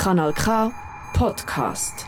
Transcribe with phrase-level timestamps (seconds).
[0.00, 0.72] Kanal K
[1.12, 2.06] Podcast.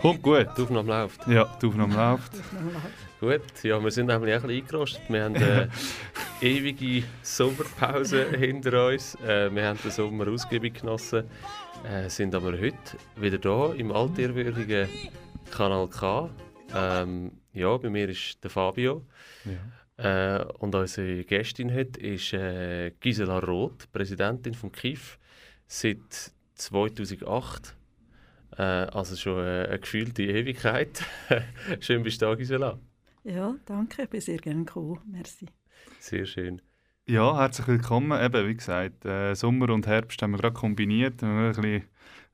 [0.00, 0.46] Kommt gut.
[0.56, 1.26] Die Aufnahme läuft.
[1.26, 2.32] Ja, die Aufnahme läuft.
[3.20, 5.02] Gut, ja, wir sind nämlich auch ein bisschen eingerostet.
[5.08, 5.68] Wir haben eine
[6.40, 9.16] ewige Sommerpause hinter uns.
[9.16, 11.24] Äh, wir haben den Sommer ausgiebig genossen,
[11.84, 12.76] äh, sind aber heute
[13.16, 14.88] wieder da im altehrwürdigen
[15.50, 16.30] Kanal K.
[16.74, 19.06] Ähm, ja, bei mir ist der Fabio.
[19.44, 20.38] Ja.
[20.38, 25.18] Äh, und unsere Gästin heute ist äh, Gisela Roth, Präsidentin vom KIF
[25.66, 27.74] seit 2008.
[28.56, 31.02] Äh, also schon äh, eine gefühlte Ewigkeit.
[31.80, 32.78] Schön bist du da, Gisela.
[33.24, 35.00] Ja, danke, ich bin sehr gerne gekommen.
[35.06, 35.46] Merci.
[35.98, 36.62] Sehr schön.
[37.10, 38.22] Ja, herzlich willkommen.
[38.22, 41.22] Eben, wie gesagt, äh, Sommer und Herbst haben wir gerade kombiniert.
[41.22, 41.84] Wir haben ein bisschen, ein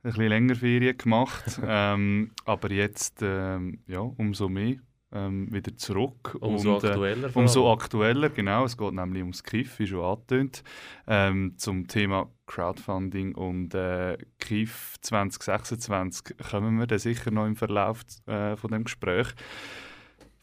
[0.03, 1.61] bisschen länger Ferien gemacht.
[1.65, 4.75] ähm, aber jetzt ähm, ja, umso mehr
[5.13, 6.35] ähm, wieder zurück.
[6.41, 7.31] Umso und, äh, aktueller.
[7.35, 8.65] Umso aktueller, genau.
[8.65, 10.61] Es geht nämlich ums KIF, wie schon angetönt,
[11.07, 18.01] ähm, zum Thema Crowdfunding und äh, KIF 2026 kommen wir dann sicher noch im Verlauf
[18.25, 19.35] äh, von dem Gespräch.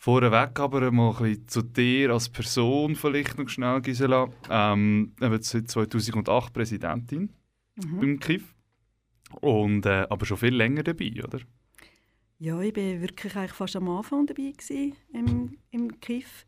[0.03, 4.29] Vorweg aber mal ein bisschen zu dir als Person vielleicht noch schnell, Gisela.
[4.51, 7.31] Ähm, du bist seit 2008 Präsidentin
[7.77, 8.01] Mhm.
[8.01, 8.57] beim KIF
[9.41, 11.39] und äh, aber schon viel länger dabei, oder?
[12.39, 16.47] Ja, ich war wirklich eigentlich fast am Anfang dabei gewesen, im, im KIF.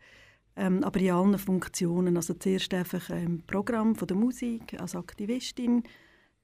[0.56, 2.16] Ähm, aber in allen Funktionen.
[2.16, 5.84] Also zuerst einfach im Programm von der Musik als Aktivistin,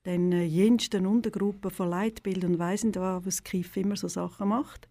[0.04, 4.48] dann äh, jensten Untergruppen von Leitbild und weiss da, was das KIF immer so Sachen
[4.50, 4.88] macht.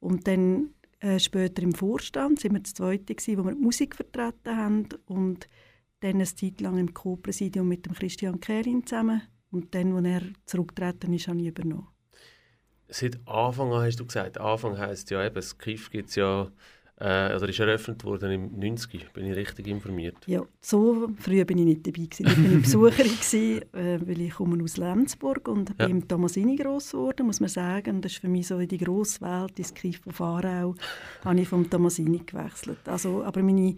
[0.00, 3.96] Und dann äh, später im Vorstand sind wir das Zweite gewesen, wo wir die Musik
[3.96, 5.48] vertreten haben und
[6.00, 9.22] dann eine Zeit lang im Co-Präsidium mit dem Christian Kerin zusammen.
[9.50, 11.88] Und dann, als er zurückgetreten ist, habe ich übernommen.
[12.88, 16.50] Seit Anfang an hast du gesagt, Anfang heisst ja eben, das KIF gibt's ja,
[17.02, 19.12] äh, oder ist eröffnet worden im 90.
[19.12, 20.16] Bin ich richtig informiert?
[20.26, 22.26] Ja, so früh bin ich nicht dabei gewesen.
[22.28, 25.86] Ich bin Besucherin gewesen, äh, weil ich komme aus Lenzburg und Ja.
[25.86, 28.00] bin im Tomasini gross geworden, muss man sagen.
[28.00, 30.74] Das ist für mich so in die grosse Welt, ins Kiff von Fahrau,
[31.24, 32.78] habe ich vom Tomasini gewechselt.
[32.86, 33.74] Also, aber meine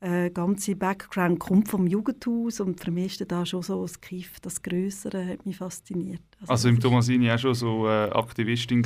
[0.00, 4.40] äh, ganze Background kommt vom Jugendhaus und für mich ist da schon so das Kiff,
[4.40, 6.22] das Größere, hat mich fasziniert.
[6.46, 8.82] Also im das ist- Tomasini auch schon so äh, Aktivistin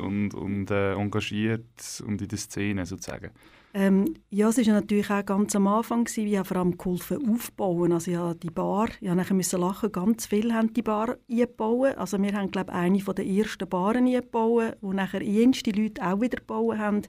[0.00, 3.30] und, und äh, engagiert und in der Szene sozusagen.
[3.74, 7.28] Ähm, ja, es war natürlich auch ganz am Anfang, gewesen, ich habe vor allem geholfen
[7.30, 7.92] aufbauen.
[7.92, 11.94] Also ich habe die Bar, ich musste nachher lachen, ganz viele haben die Bar eingebaut.
[11.98, 16.22] Also wir haben, glaube ich, eine der ersten Baren eingebaut, wo nachher jenste Leute auch
[16.22, 17.02] wieder gebaut haben.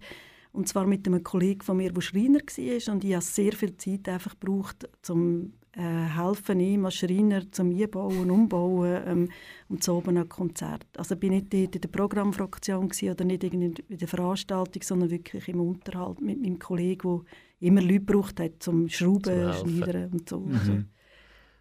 [0.51, 2.93] Und zwar mit einem Kollegen von mir, der Schreiner war.
[2.93, 7.69] Und ich habe sehr viel Zeit einfach gebraucht, um äh, helfen ihm als Schreiner zum
[7.69, 9.29] Einbauen, Umbauen ähm,
[9.69, 10.87] und so oben ein Konzert.
[10.97, 15.11] Also ich bin nicht dort in der Programmfraktion gewesen oder nicht in der Veranstaltung, sondern
[15.11, 17.21] wirklich im Unterhalt mit meinem Kollegen,
[17.59, 19.69] der immer Leute gebraucht hat, zum Schrauben, Zum helfen.
[19.69, 20.39] Schneidern und so.
[20.39, 20.53] Mhm.
[20.55, 20.77] Also.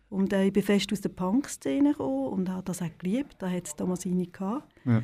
[0.09, 3.37] Und äh, ich bin fest aus der Punk-Szene gekommen und habe das auch geliebt.
[3.39, 4.73] Da hat es Tomasini gehabt.
[4.85, 5.03] Ja.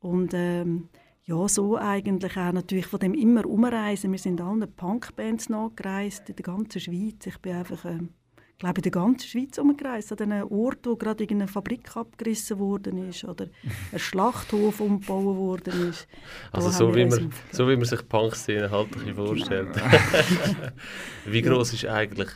[0.00, 0.88] Und ähm,
[1.26, 4.12] ja, so eigentlich auch natürlich von dem immer umreisen.
[4.12, 7.26] Wir sind allen Punkbands nachgereist in der ganzen Schweiz.
[7.26, 8.10] Ich bin einfach, ähm,
[8.58, 13.08] glaube in der ganzen Schweiz umgereist, an den Orten, wo gerade irgendeine Fabrik abgerissen worden
[13.08, 13.48] ist oder
[13.92, 16.06] ein Schlachthof umgebaut worden ist.
[16.52, 19.76] Also so wie, man, so wie man sich Punk-Szene halt ein bisschen vorstellt.
[21.26, 22.30] wie gross ist eigentlich,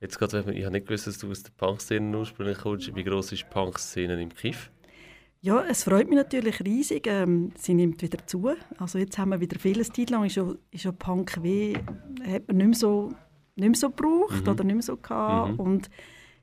[0.00, 3.32] jetzt gerade, ich habe nicht gewusst, dass du aus der Punk-Szene ursprünglich kommst, wie gross
[3.32, 4.70] ist Punk-Szene im KIF?
[5.40, 7.06] Ja, es freut mich natürlich riesig.
[7.06, 8.50] Ähm, sie nimmt wieder zu.
[8.78, 11.76] Also jetzt haben wir wieder vieles Zeit lang ist ja, ist ja Punk wie
[12.26, 13.12] hat man nicht mehr so
[13.54, 14.52] nicht mehr so gebraucht Mhm.
[14.52, 15.52] oder nicht mehr so gehabt.
[15.52, 15.60] Mhm.
[15.60, 15.90] Und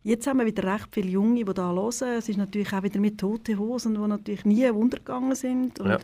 [0.04, 1.90] jetzt haben wir wieder recht viele Junge, die da hören.
[2.18, 5.80] Es ist natürlich auch wieder mit toten Hosen, die natürlich nie untergegangen sind.
[5.80, 6.00] Und Ja.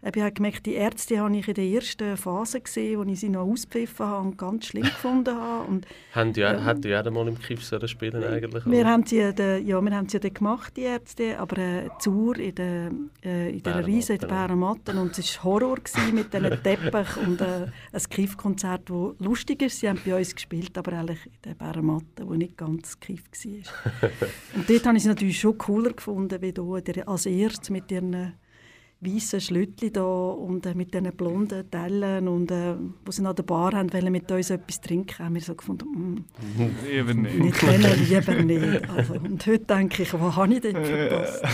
[0.00, 3.28] Ich habe gemerkt, die Ärzte habe ich in der ersten Phase gesehen, wo ich sie
[3.28, 5.64] noch auspfiffen habe und ganz schlimm gefunden habe.
[5.68, 6.62] Und Haben die, Ja.
[6.64, 8.64] Hat jeder mal im KIF sollen spielen eigentlich?
[8.64, 11.88] wir haben sie, ja den- ja, wir haben sie dann gemacht, die Ärzte, aber äh,
[11.98, 12.90] zur in der,
[13.24, 14.26] äh, in der Bärenmatten, Riese, in der.
[14.28, 19.62] Bärenmatten und es war Horror gewesen mit diesen Teppich und äh, ein Kiff-Konzert, das lustig
[19.62, 19.80] ist.
[19.80, 24.00] Sie haben bei uns gespielt, aber eigentlich in der Bärenmatte, wo nicht ganz Kiff war.
[24.54, 28.34] und dort habe ich es natürlich schon cooler gefunden, wie hier als erstes mit ihren
[29.00, 32.74] weißen Schlüttli da und äh, mit diesen blonden Tellen und äh,
[33.04, 35.86] wo sie an der Bar haben, wollen mit uns etwas trinken, haben wir so gefunden,
[35.86, 37.38] mm, Eben nicht.
[37.38, 38.90] nicht können, lieber nicht.
[38.90, 41.44] Also, und heute denke ich, was habe ich denn verpasst?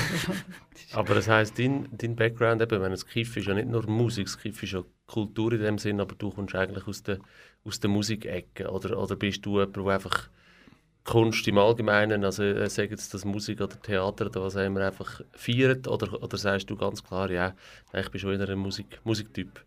[0.93, 4.25] Aber das heisst, dein, dein Background, eben, wenn das KIF ist ja nicht nur Musik,
[4.26, 7.19] das KIF ist ja Kultur in dem Sinn, aber du kommst eigentlich aus der,
[7.64, 8.70] aus der Musikecke.
[8.70, 10.31] Oder, oder bist du jemand, der einfach
[11.05, 14.81] Kunst im Allgemeinen, also äh, sagen jetzt das Musik oder Theater oder was auch immer,
[14.81, 15.87] einfach feiert?
[15.87, 17.55] Oder, oder sagst du ganz klar, ja,
[17.93, 19.65] ich bin schon eher ein Musik, Musiktyp?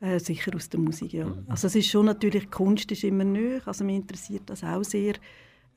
[0.00, 1.24] Äh, sicher aus der Musik, ja.
[1.24, 1.46] Mhm.
[1.48, 5.14] Also es ist schon natürlich, Kunst ist immer neu, also mich interessiert das auch sehr,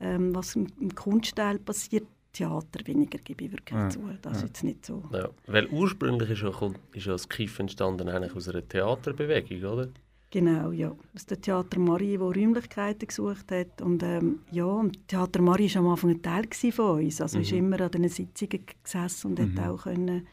[0.01, 2.06] ähm, was im, im Kunstteil passiert.
[2.33, 3.89] Theater weniger, gebe ich wirklich ja.
[3.89, 4.00] zu.
[4.21, 4.38] Das ja.
[4.38, 5.04] ist jetzt nicht so.
[5.12, 5.30] Ja.
[5.48, 6.51] Weil ursprünglich ist ja,
[6.94, 9.88] ist ja das KIF entstanden eigentlich aus einer Theaterbewegung, oder?
[10.29, 10.94] Genau, ja.
[11.15, 13.81] Aus dem Theater Marie, wo Räumlichkeiten gesucht hat.
[13.81, 17.21] Und ähm, ja, und Theater Marie war am Anfang ein Teil von uns.
[17.21, 17.44] Also mhm.
[17.44, 19.57] ist immer an diesen Sitzungen gesessen und mhm.
[19.57, 20.27] hat auch können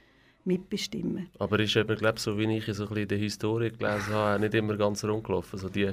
[0.44, 1.28] mitbestimmen.
[1.38, 4.40] Aber ist eben, glaube so wie ich so ein bisschen in der Historie gelesen habe,
[4.40, 5.50] nicht immer ganz rund gelaufen.
[5.52, 5.92] Also die,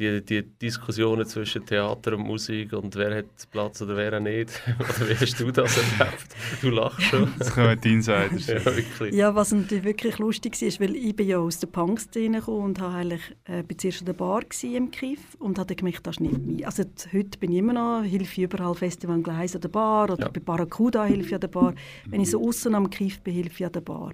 [0.00, 4.50] die, die Diskussionen zwischen Theater und Musik und wer hat Platz oder wer nicht.
[4.78, 6.28] oder wie hast du das erlebt?
[6.62, 7.30] Du lachst schon.
[7.38, 8.46] Das kommen die Insiders.
[8.46, 9.14] ja, wirklich.
[9.14, 12.80] Ja, was natürlich wirklich lustig war, weil ich bin ja aus der Punk-Szene gekommen und
[12.80, 16.46] war eigentlich äh, zuerst in der Bar im Kiff und habe gemerkt, das ist nicht
[16.46, 16.64] mein.
[16.64, 20.28] Also heute bin ich immer noch, hilfe überall Festival Gleis an der Bar oder ja.
[20.28, 21.74] bei Barracuda hilfe ich an der Bar.
[22.06, 24.12] Wenn ich so außen am Kiff bin, hilfe ich an der Bar.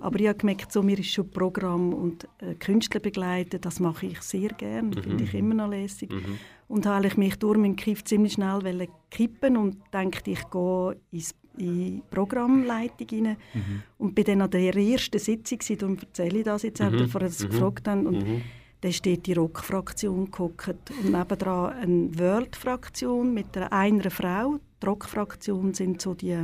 [0.00, 4.06] Aber ich habe gemerkt, so, mir ist schon Programm und äh, Künstler begleiten, das mache
[4.06, 4.90] ich sehr gerne.
[4.96, 6.12] Mhm ich immer noch lässig.
[6.12, 6.38] Mhm.
[6.68, 11.34] Und habe ich mich durch meinen Kiff ziemlich schnell kippen und dachte, ich gehe ins
[11.58, 13.36] in die Programmleitung rein.
[13.54, 13.82] Mhm.
[13.98, 16.98] Und bin dann an der ersten Sitzung, darum erzähle ich das jetzt, mhm.
[16.98, 17.50] bevor Sie mhm.
[17.50, 18.06] gefragt haben.
[18.06, 18.42] Und mhm.
[18.80, 24.58] da steht die Rock-Fraktion gehockt und nebendran eine World-Fraktion mit einer, einer Frau.
[24.82, 26.36] Die Rock-Fraktion sind so die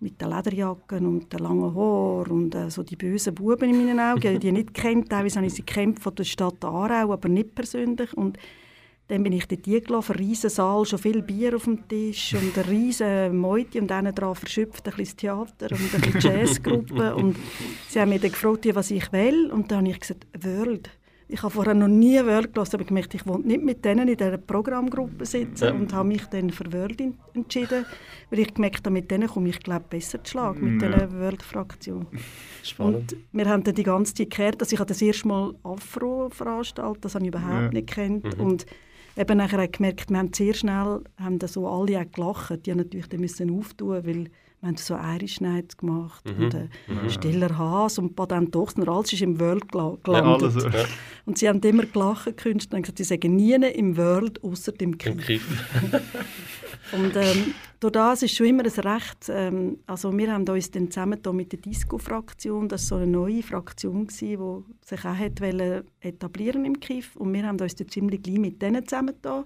[0.00, 4.00] mit den Lederjacken und den langen Haaren und äh, so die bösen Buben in meinen
[4.00, 5.10] Augen, die ich nicht kennt.
[5.10, 8.16] Teilweise habe ich sie kennt von der Stadt Aarau, aber nicht persönlich.
[8.16, 8.38] Und
[9.08, 12.56] dann bin ich dort gelaufen, ein riesen Saal, schon viel Bier auf dem Tisch und
[12.56, 17.14] eine riesen Meute und dann dran verschöpft ein bisschen Theater und eine Jazzgruppe.
[17.16, 17.36] und
[17.88, 19.50] sie haben mich dann gefragt, was ich will.
[19.50, 20.90] Und dann habe ich gesagt, World.
[21.32, 24.08] Ich habe vorher noch nie World gelesen, aber ich gemerkt, ich wollte nicht mit denen
[24.08, 25.72] in dieser Programmgruppe sitzen ja.
[25.72, 27.00] und habe mich dann für World
[27.34, 27.86] entschieden,
[28.30, 30.88] weil ich gemerkt habe, mit denen komme ich glaube besser zu Schlag, mit ja.
[30.88, 32.06] dieser World-Fraktion.
[32.62, 33.12] Spannend.
[33.12, 37.04] Und wir haben dann die ganze Zeit gehört, dass ich das erste Mal Afro veranstaltet,
[37.04, 37.70] das habe ich überhaupt ja.
[37.70, 38.44] nicht kennt mhm.
[38.44, 38.66] und
[39.16, 43.20] eben nachher gemerkt, wir haben sehr schnell haben so alle auch gelacht, die natürlich dann
[43.20, 44.30] müssen auftun, weil
[44.60, 46.44] wir haben so Irish Night gemacht mhm.
[46.44, 47.10] und äh, mhm.
[47.10, 50.04] Stiller Haas und Patent Dochsner, alles ist im World gelandet.
[50.06, 50.84] Ja, alles, ja.
[51.24, 54.98] Und sie haben immer gelacht, Künstler, und gesagt, sie sagen nie im World, außer im
[54.98, 55.16] Kiff.
[56.92, 60.90] und ähm, durch das ist schon immer ein Recht, ähm, also wir haben uns dann
[60.90, 65.40] zusammen mit der Disco-Fraktion, das war so eine neue Fraktion, die sich auch hat
[66.00, 69.44] etablieren im Kiff und wir haben uns dann ziemlich gleich mit denen zusammengetan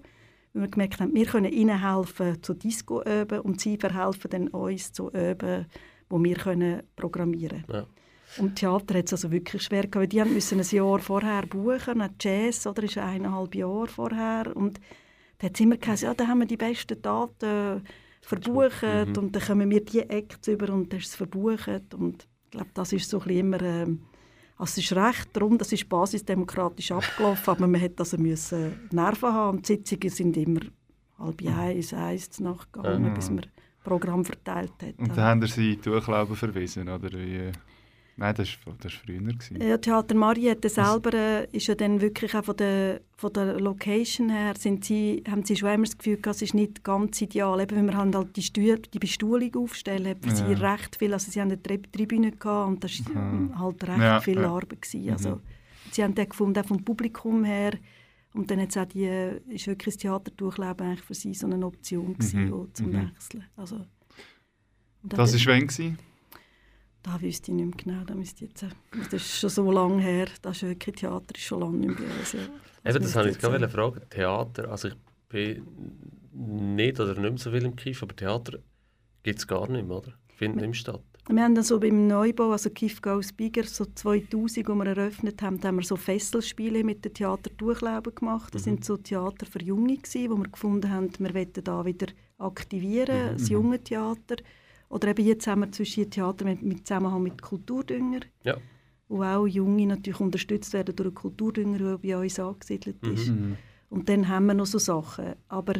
[0.54, 4.48] weil wir gemerkt haben, wir können ihnen helfen zu Disco üben und sie verhelfen dann
[4.48, 5.66] uns zu üben,
[6.08, 7.86] wo wir können programmieren können.
[7.86, 8.42] Ja.
[8.42, 12.00] Und Theater hat es also wirklich schwer gehabt, weil die müssen ein Jahr vorher buchen,
[12.00, 14.80] ein Jazz oder ist eineinhalb Jahre vorher und
[15.38, 17.82] da hat es immer gesagt, ja, da haben wir die besten Daten
[18.22, 19.18] verbucht mhm.
[19.18, 22.70] und dann kommen wir die Acts über und das ist es verbucht und ich glaube,
[22.74, 24.02] das ist so ein immer ähm,
[24.56, 29.32] also es ist recht darum, das ist basisdemokratisch abgelaufen, aber man hätte also müssen Nerven
[29.32, 30.60] haben und die Sitzungen sind immer
[31.18, 33.14] halb eins, eins nachgegangen, mhm.
[33.14, 33.48] bis man das
[33.82, 34.98] Programm verteilt hat.
[34.98, 37.50] Und dann haben Sie sie Durchlaufen verwiesen, oder wie?
[38.16, 39.18] Nein, das war, das früher.
[39.18, 39.60] Gewesen.
[39.60, 43.58] Ja, Theater Marie hat selber, äh, ist ja dann wirklich auch von der, von der
[43.58, 47.20] Location her, sind sie, haben sie schon immer das Gefühl gehabt, es ist nicht ganz
[47.20, 47.60] ideal.
[47.60, 50.36] Eben, wenn wir halt die, Stuhl, die Bestuhlung aufstellen, hat für ja.
[50.36, 53.58] sie recht viel, also sie haben eine Tribüne gehabt und das war mhm.
[53.58, 54.48] halt recht ja, viel ja.
[54.48, 54.82] Arbeit.
[54.82, 55.10] Gewesen.
[55.10, 55.40] Also, mhm.
[55.90, 57.72] Sie haben dann gefunden, auch vom Publikum her,
[58.32, 59.06] und dann hat's auch die,
[59.48, 62.68] ist wirklich das Theaterdurchleben eigentlich für sie so eine Option gewesen, mhm.
[62.74, 63.10] zum mhm.
[63.12, 63.44] Wechseln.
[63.56, 63.86] Also,
[65.04, 65.66] das war wann?
[65.66, 65.98] Gewesen?
[67.04, 68.04] Da wüsste ich nicht mehr genau.
[68.04, 70.26] Da jetzt, das ist schon so lange her.
[70.40, 72.32] Das ist wirklich Theater, ist schon lange nicht mehr bei uns.
[72.32, 72.40] Ja.
[72.82, 74.00] Das, Eben, das habe ich gerade fragen.
[74.08, 74.94] Theater, also ich
[75.28, 75.66] bin
[76.32, 78.58] nicht oder nicht mehr so viel im Kiff, aber Theater
[79.22, 80.14] gibt es gar nicht mehr, oder?
[80.34, 81.02] Findet nicht mehr statt.
[81.28, 85.40] Wir haben dann so beim Neubau, also Kiff Goes Bigger, so 2000, wo wir eröffnet
[85.42, 88.54] haben, haben wir so Fesselspiele mit dem Theater Durchlauben gemacht.
[88.54, 88.70] Das mhm.
[88.70, 92.06] sind so Theater für Junge gewesen, wo wir gefunden haben, wir wollen da wieder
[92.38, 93.32] aktivieren, mhm.
[93.32, 93.52] das mhm.
[93.52, 94.36] junge Theater.
[94.94, 98.56] Oder eben jetzt haben wir zwischen Theater mit, mit Zusammenhang mit Kulturdünger, ja.
[99.08, 103.12] wo auch Junge natürlich unterstützt werden durch einen Kulturdünger, der bei uns angesiedelt mhm.
[103.12, 103.28] ist.
[103.28, 103.56] Mhm.
[103.90, 105.34] Und dann haben wir noch so Sachen.
[105.48, 105.74] Aber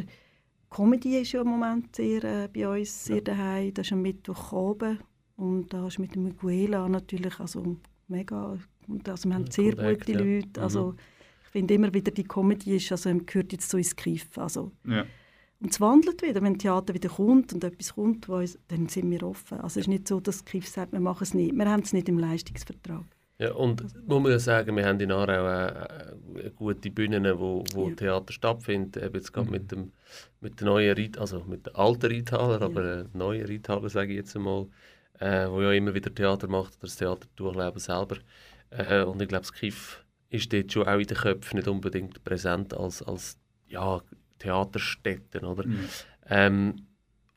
[0.69, 3.21] Comedy ist ja im Moment sehr, äh, bei uns sehr ja.
[3.21, 3.73] daheim.
[3.73, 4.99] Das ist am Mittwoch oben.
[5.37, 7.77] Und da ist mit dem Miguela natürlich also
[8.09, 8.57] mega.
[9.07, 10.49] Also wir haben sehr Kontakt, gute Leute.
[10.57, 10.63] Ja.
[10.63, 10.97] Also mhm.
[11.45, 14.37] ich finde immer wieder, die Comedy ist, also gehört jetzt so ins Griff.
[14.37, 15.05] Also, ja.
[15.65, 19.23] Und es wandelt wieder, wenn Theater wieder kommt und etwas kommt, uns, dann sind wir
[19.23, 19.55] offen.
[19.61, 21.55] Also es ist nicht so, dass KIF sagt, wir machen es nicht.
[21.55, 23.03] Wir haben es nicht im Leistungsvertrag.
[23.39, 23.97] Ja, und also.
[24.05, 25.65] muss man ja sagen, wir haben in Aarau
[26.37, 27.95] äh, gute Bühnen, wo, wo Ja.
[27.95, 29.01] Theater stattfindet.
[29.03, 29.51] Eben jetzt gerade Mhm.
[29.53, 29.91] mit dem
[30.39, 32.65] mit der neuen Reit, also mit der alten Reithaler, Ja.
[32.67, 34.67] aber äh, neuen Reithaler sage ich jetzt einmal,
[35.19, 38.17] äh, wo ja immer wieder Theater macht oder das Theater durchleben selber.
[38.69, 42.23] Äh, und ich glaube, das KIF ist dort schon auch in den Köpfen nicht unbedingt
[42.23, 43.99] präsent als, als ja,
[44.45, 45.67] Theaterstätten, oder?
[45.67, 45.89] Mhm.
[46.29, 46.87] Ähm,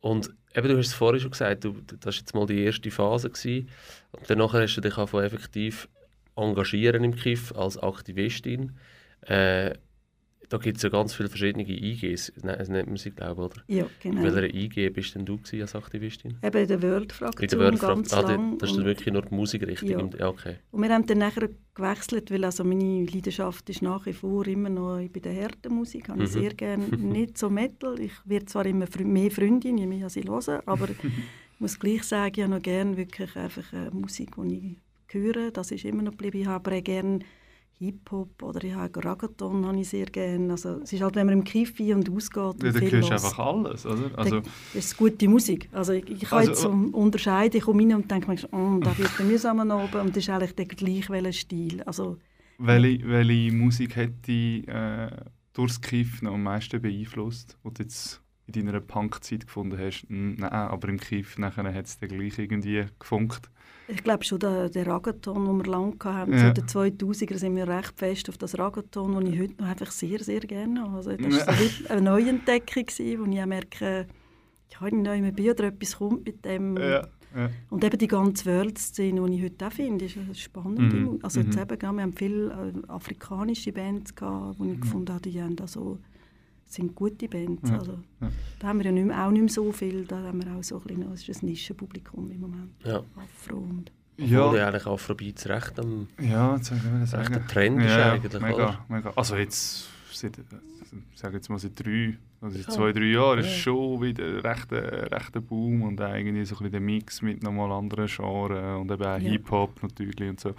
[0.01, 2.91] und eben, du hast es vorhin schon gesagt, du, das war jetzt mal die erste
[2.91, 3.31] Phase.
[3.31, 3.69] Gewesen.
[4.13, 5.89] Und danach hast du dich angefangen, effektiv
[6.37, 8.77] engagieren im KIF als Aktivistin.
[9.23, 9.75] Äh,
[10.49, 13.47] da gibt es ja ganz viele verschiedene IGs, ne, das nennt man sie, glaube ich,
[13.51, 13.63] oder?
[13.67, 14.25] Ja, genau.
[14.25, 16.39] In welcher IG bist denn du gewesen als Aktivistin?
[16.43, 18.59] Eben in der In der World ganz ah, lang.
[18.59, 20.13] Das ist dann wirklich nur die Musikrichtung.
[20.13, 20.19] Ja.
[20.19, 20.57] Ja, okay.
[20.71, 24.71] Und wir haben dann nachher gewechselt, weil also meine Leidenschaft ist nach wie vor immer
[24.71, 26.09] noch bei der harten Musik.
[26.09, 26.41] Habe ich Mhm.
[26.41, 27.99] sehr gerne nicht so Metal.
[28.01, 32.33] Ich werde zwar immer mehr Freundin, je mehr ich höre, aber ich muss gleich sagen,
[32.37, 34.79] ich habe noch gerne wirklich einfach äh, Musik, die
[35.09, 35.51] ich höre.
[35.51, 36.41] Das ist immer noch geblieben.
[36.41, 37.21] Ich habe gerne
[37.79, 40.51] Hip-Hop oder ich habe Ragaton habe ich sehr gerne.
[40.53, 42.91] Also es ist halt, wenn man im Kiff ein- und ausgeht und Ja, da viel
[42.91, 44.11] hörst einfach alles, oder?
[44.17, 45.69] Also, das ist gute Musik.
[45.73, 48.81] Also ich, ich kann Also, jetzt so unterscheiden, ich komme rein und denke manchmal, oh,
[48.81, 51.83] da wird mir so oben und das ist eigentlich der gleiche Stil.
[51.85, 52.19] Also
[52.59, 55.11] welche, welche Musik hat dich äh,
[55.53, 60.03] durchs Kiff noch am meisten beeinflusst, du jetzt in deiner Punk-Zeit gefunden hast?
[60.09, 63.51] Hm, nein, aber im Kiff nachher hat es dann gleich irgendwie gefunkt.
[63.91, 66.49] Ich glaube schon, der, der Ragaton, den wir lange hatten, Ja.
[66.49, 69.91] so den 2000er sind wir recht fest auf das Ragaton, das ich heute noch einfach
[69.91, 70.97] sehr, sehr gerne habe.
[70.97, 71.69] Also das war Ja.
[71.69, 74.07] so eine Neuentdeckung, wo ich auch merke,
[74.81, 76.77] ja, ich neu bin oder etwas kommt mit dem.
[76.77, 77.51] Ja, ja.
[77.71, 80.97] Und eben die ganze World-Szene, die ich heute auch finde, ist eine spannende.
[80.97, 81.19] Mhm.
[81.23, 81.63] Also jetzt Mhm.
[81.63, 85.67] eben, wir haben viele äh, afrikanische Bands, gehabt, wo ich gefunden habe, die haben da
[85.67, 85.99] so,
[86.69, 87.69] sind gute Bands.
[87.71, 87.79] Ja.
[87.79, 88.31] Also, Ja.
[88.59, 90.63] Da haben wir ja nicht mehr, auch nicht mehr so viel, da haben wir auch
[90.63, 92.73] so ein, bisschen, es ist ein Nischenpublikum im Moment.
[92.85, 93.03] Ja.
[93.17, 93.91] Afro und...
[94.21, 97.35] Obwohl Ja, ja eigentlich Afrobeats recht am ja, jetzt recht sagen.
[97.35, 98.85] ein Trend ist Ja, eigentlich, mega, oder?
[98.89, 99.13] mega.
[99.15, 102.73] Also jetzt, seit, ich sage jetzt mal seit drei, also seit Ja.
[102.73, 103.53] zwei, drei Jahren, ist Ja.
[103.59, 107.45] schon wieder ein rechter, rechter Boom und auch irgendwie so ein bisschen der Mix mit
[107.45, 109.19] nochmal anderen Genres und eben auch Ja.
[109.19, 110.49] Hip-Hop natürlich und so.
[110.49, 110.55] Ja.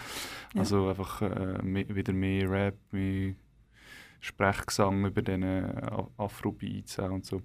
[0.62, 3.34] Also einfach äh, wieder mehr Rap, mehr
[4.20, 5.66] Sprechgesang über diesen
[6.18, 7.42] Afrobeats auch und so.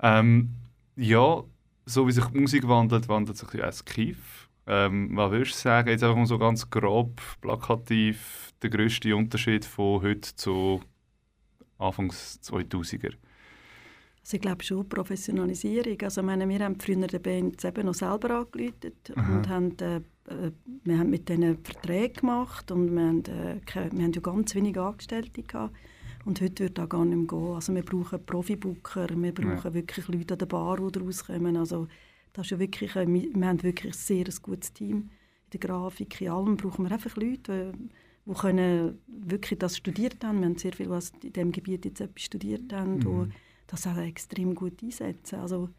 [0.00, 0.50] Ähm,
[0.96, 1.42] ja,
[1.86, 4.48] so wie sich die Musik wandelt, wandelt sich ja auch das Kiff.
[4.66, 9.64] Ähm, was würdest du sagen, jetzt einfach mal so ganz grob, plakativ, der grösste Unterschied
[9.64, 10.80] von heute zu
[11.78, 13.14] Anfangs 2000er?
[14.22, 16.00] Also ich glaube schon Professionalisierung.
[16.02, 19.36] Also ich meine, wir haben früher den Bands eben noch selber angeläutet Aha.
[19.36, 20.52] und haben, äh, äh,
[20.84, 23.60] wir haben mit denen Verträge gemacht und wir haben, äh,
[23.90, 25.74] wir haben ja ganz wenige Angestellte gehabt.
[26.24, 27.54] Und heute wird das gar nicht mehr gehen.
[27.54, 31.56] Also wir brauchen Profibooker, wir brauchen wirklich Leute an der Bar, die rauskommen.
[31.56, 31.88] Also
[32.32, 35.10] das ist ja wirklich, äh, wir haben wirklich ein sehr ein gutes Team.
[35.46, 37.88] In der Grafik, in allem brauchen wir einfach Leute, die,
[38.30, 40.40] die können wirklich das studiert haben.
[40.40, 43.32] Wir haben sehr viele, die in diesem Gebiet jetzt etwas studiert haben, die Mhm.
[43.66, 45.40] das auch extrem gut einsetzen.
[45.40, 45.70] Also,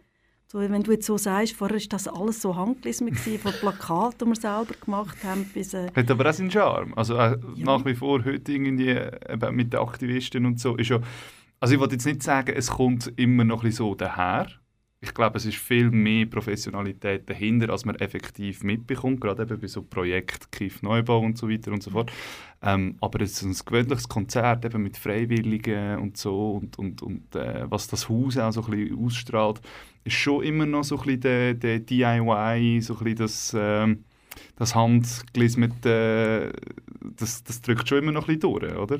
[0.53, 4.25] so, wenn du jetzt so sagst, vorher war das alles so handgelesen, von Plakaten, die
[4.27, 5.73] wir selber gemacht haben, bis...
[5.73, 6.93] Äh, Hat aber auch seinen Charme.
[6.95, 7.65] Also äh, Ja.
[7.65, 10.99] nach wie vor heute irgendwie äh, mit den Aktivisten und so ist ja,
[11.59, 14.47] also ich wollte jetzt nicht sagen, es kommt immer noch ein bisschen so daher.
[15.03, 19.67] Ich glaube, es ist viel mehr Professionalität dahinter, als man effektiv mitbekommt, gerade eben bei
[19.67, 22.09] so Projekten Kiff Neubau und so weiter und so fort.
[22.61, 27.35] Ähm, aber es ist ein gewöhnliches Konzert eben mit Freiwilligen und so und, und, und
[27.35, 29.59] äh, was das Haus auch so ein bisschen ausstrahlt,
[30.05, 33.55] ist schon immer noch so ein bisschen der, der DIY, so ein bisschen das...
[33.59, 34.05] Ähm,
[34.55, 36.51] das Handgelis mit äh,
[37.17, 38.99] das, das drückt schon immer noch ein bisschen durch, oder?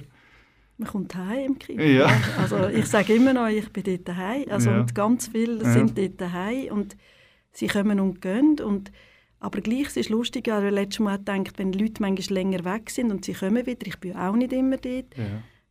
[0.77, 1.80] Man kommt heim im Krieg.
[1.80, 2.08] Ja.
[2.38, 4.46] Also ich sage immer noch, ich bin dort daheim.
[4.50, 4.80] Also Ja.
[4.82, 5.74] und ganz viele Ja.
[5.74, 6.96] sind dort daheim und
[7.51, 8.60] sie kommen und gehen.
[8.60, 8.92] Und,
[9.39, 13.12] aber gleich es ist lustig, habe letztes Mal gedacht, wenn Leute manchmal länger weg sind
[13.12, 15.25] und sie kommen wieder, ich bin auch nicht immer dort, Ja.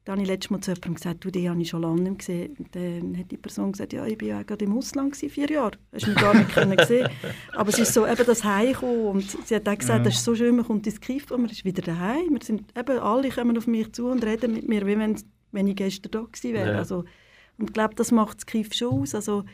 [0.05, 2.19] Dann habe ich letztes Mal zu jemandem gesagt, du, die habe ich schon lange nicht
[2.19, 2.57] gesehen.
[2.59, 5.49] Und dann hat die Person gesagt, ja, ich war ja gerade im Ausland, gewesen, vier
[5.49, 5.79] Jahre.
[5.93, 7.09] Hast du mich gar nicht können sehen.
[7.53, 9.07] Aber es ist so, eben das Heimkommen.
[9.07, 10.05] Und sie hat auch gesagt, Ja.
[10.05, 12.31] das ist so schön, man kommt ins Kiff und man ist wieder daheim.
[12.31, 15.17] Wir sind, eben, alle kommen auf mich zu und reden mit mir, wie wenn,
[15.53, 16.73] wenn ich gestern da gewesen wäre.
[16.73, 16.79] Ja.
[16.79, 17.05] Also,
[17.59, 19.15] und ich glaube, das macht das Kiff schon aus.
[19.15, 19.45] Also,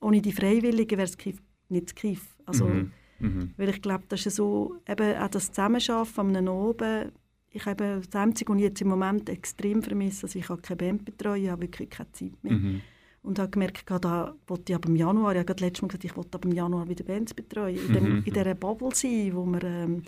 [0.00, 2.36] ohne die Freiwilligen wäre das Kiff nicht das Kiff.
[2.44, 2.92] Also, Mhm.
[3.18, 3.54] Mhm.
[3.56, 7.12] weil ich glaube, das ist so, eben auch das Zusammenarbeiten an einem Oben.
[7.52, 10.76] Ich habe das Einzige, was ich jetzt im Moment extrem vermisse, also ich habe keine
[10.76, 12.52] Band betreuen, ich habe wirklich keine Zeit mehr.
[12.54, 12.80] Mhm.
[13.22, 16.04] Und habe gemerkt, da wollte ich ab im Januar, ich habe gerade letztes Mal gesagt,
[16.04, 18.22] ich wollte ab im Januar wieder Bands betreuen, in, dem, Mhm.
[18.24, 20.02] in dieser Bubble sein, wo man ähm,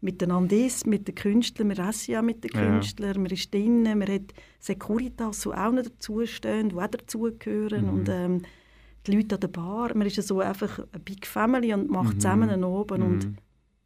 [0.00, 2.60] miteinander ist, mit den Künstlern, wir essen ja mit den Ja.
[2.60, 7.92] Künstlern, man ist drinnen, man hat Securitas, die auch noch dazustehen, die auch dazugehören Mhm.
[7.92, 8.42] und ähm,
[9.06, 12.14] die Leute an der Bar, man ist ja so einfach eine Big Family und macht
[12.14, 12.20] Mhm.
[12.20, 13.36] zusammen einen Oben und Mhm.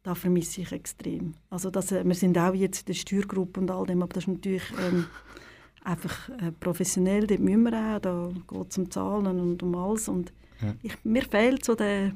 [0.07, 1.33] Da vermisse ich extrem.
[1.49, 4.23] Also das, äh, wir sind auch jetzt in der Steuergruppe und all dem, aber das
[4.23, 5.05] ist natürlich ähm,
[5.83, 10.07] einfach äh, professionell, dort müssen wir auch, da geht es um Zahlen und um alles
[10.07, 10.73] und Ja.
[10.81, 12.13] ich, mir fehlt so der,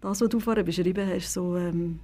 [0.00, 2.00] das, was du vorher beschrieben hast, so ähm,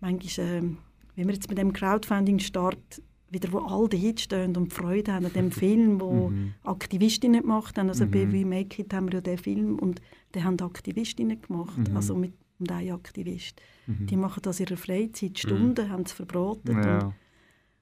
[0.00, 0.78] manchmal, ähm,
[1.14, 5.32] wie wir jetzt mit dem Crowdfunding-Start wieder, wo all dort stehen und Freude haben an
[5.32, 6.54] dem Film, wo Mhm.
[6.64, 7.88] Aktivistinnen gemacht haben.
[7.88, 8.32] Also bei Mhm.
[8.32, 10.00] We Make It haben wir ja den Film und
[10.34, 11.96] den haben Aktivistinnen gemacht, Mhm.
[11.96, 13.60] also mit und ein Aktivist.
[13.86, 14.06] Mhm.
[14.06, 17.12] Die machen das in ihrer Freizeit, Stunden, haben es verbrotet und, Ja.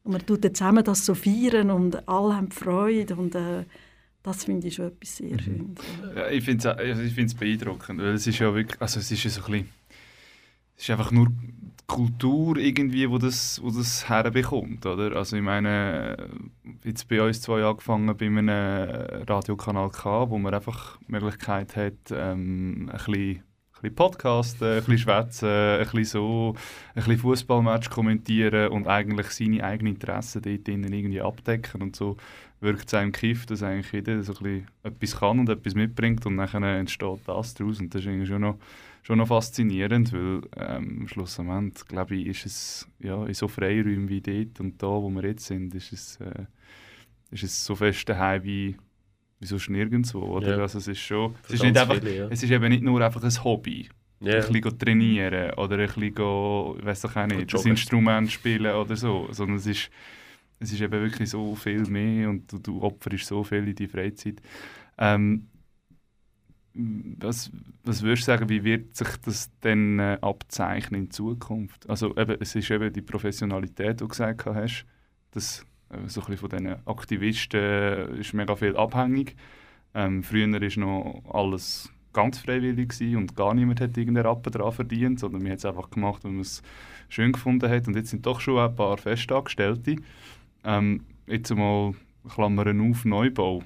[0.04, 3.64] und man tut dann zusammen das so feiern und alle haben Freude und äh,
[4.22, 5.38] das finde ich schon etwas sehr Mhm.
[5.40, 5.78] Schönes.
[6.16, 9.42] Ja, ich finde es beeindruckend, weil es ist ja wirklich, also es ist ja so
[9.44, 9.68] ein bisschen,
[10.76, 15.14] es ist einfach nur die Kultur irgendwie, wo das, wo das herbekommt, oder?
[15.14, 16.30] Also ich meine,
[16.82, 18.48] jetzt bei uns zwei angefangen bei einem
[19.28, 23.42] Radiokanal K, wo man einfach die Möglichkeit hat, ähm, ein bisschen
[23.84, 26.54] bisschen podcasten, ein bisschen schwätzen, ein bisschen so,
[26.90, 31.82] ein bisschen Fußballmatch kommentieren und eigentlich seine eigenen Interessen dort drinnen irgendwie abdecken.
[31.82, 32.16] Und so
[32.60, 36.26] wirkt es einem Kiff, dass eigentlich jeder so ein bisschen etwas kann und etwas mitbringt
[36.26, 37.80] und dann entsteht das daraus.
[37.80, 38.58] Und das ist irgendwie schon noch,
[39.02, 44.20] schon noch faszinierend, weil ähm, schlussendlich, glaube ich, ist es ja, in so Freiräumen wie
[44.20, 46.46] dort und da, wo wir jetzt sind, ist es, äh,
[47.30, 48.76] ist es so fest daheim wie,
[49.40, 50.56] wie sonst nirgendwo, oder?
[50.56, 50.62] Ja.
[50.62, 52.28] Also es ist schon, es ist, nicht einfach, viele, ja.
[52.30, 53.88] es ist eben nicht nur einfach ein Hobby,
[54.20, 54.34] Ja.
[54.44, 57.66] ein bisschen trainieren oder ein bisschen, go, ich auch nicht, das.
[57.66, 59.90] Instrument spielen oder so, sondern es ist,
[60.60, 63.88] es ist eben wirklich so viel mehr und du, du opferst so viel in die
[63.88, 64.40] Freizeit.
[64.98, 65.48] Ähm,
[66.74, 67.50] was,
[67.84, 71.88] was würdest du sagen, wie wird sich das denn äh, abzeichnen in Zukunft?
[71.88, 74.84] Also eben, es ist eben die Professionalität, die du gesagt hast,
[75.30, 75.64] dass äh,
[76.06, 79.36] so ein von diesen Aktivisten äh, ist mega viel abhängig.
[79.94, 85.20] Ähm, früher war noch alles ganz freiwillig und gar niemand hat irgendeinen Rappen daran verdient,
[85.20, 86.62] sondern man hat es einfach gemacht, weil man es
[87.08, 87.86] schön gefunden hat.
[87.86, 89.96] Und jetzt sind doch schon ein paar Festangestellte.
[90.64, 91.94] Ähm, jetzt einmal
[92.28, 93.62] Klammern auf Neubau.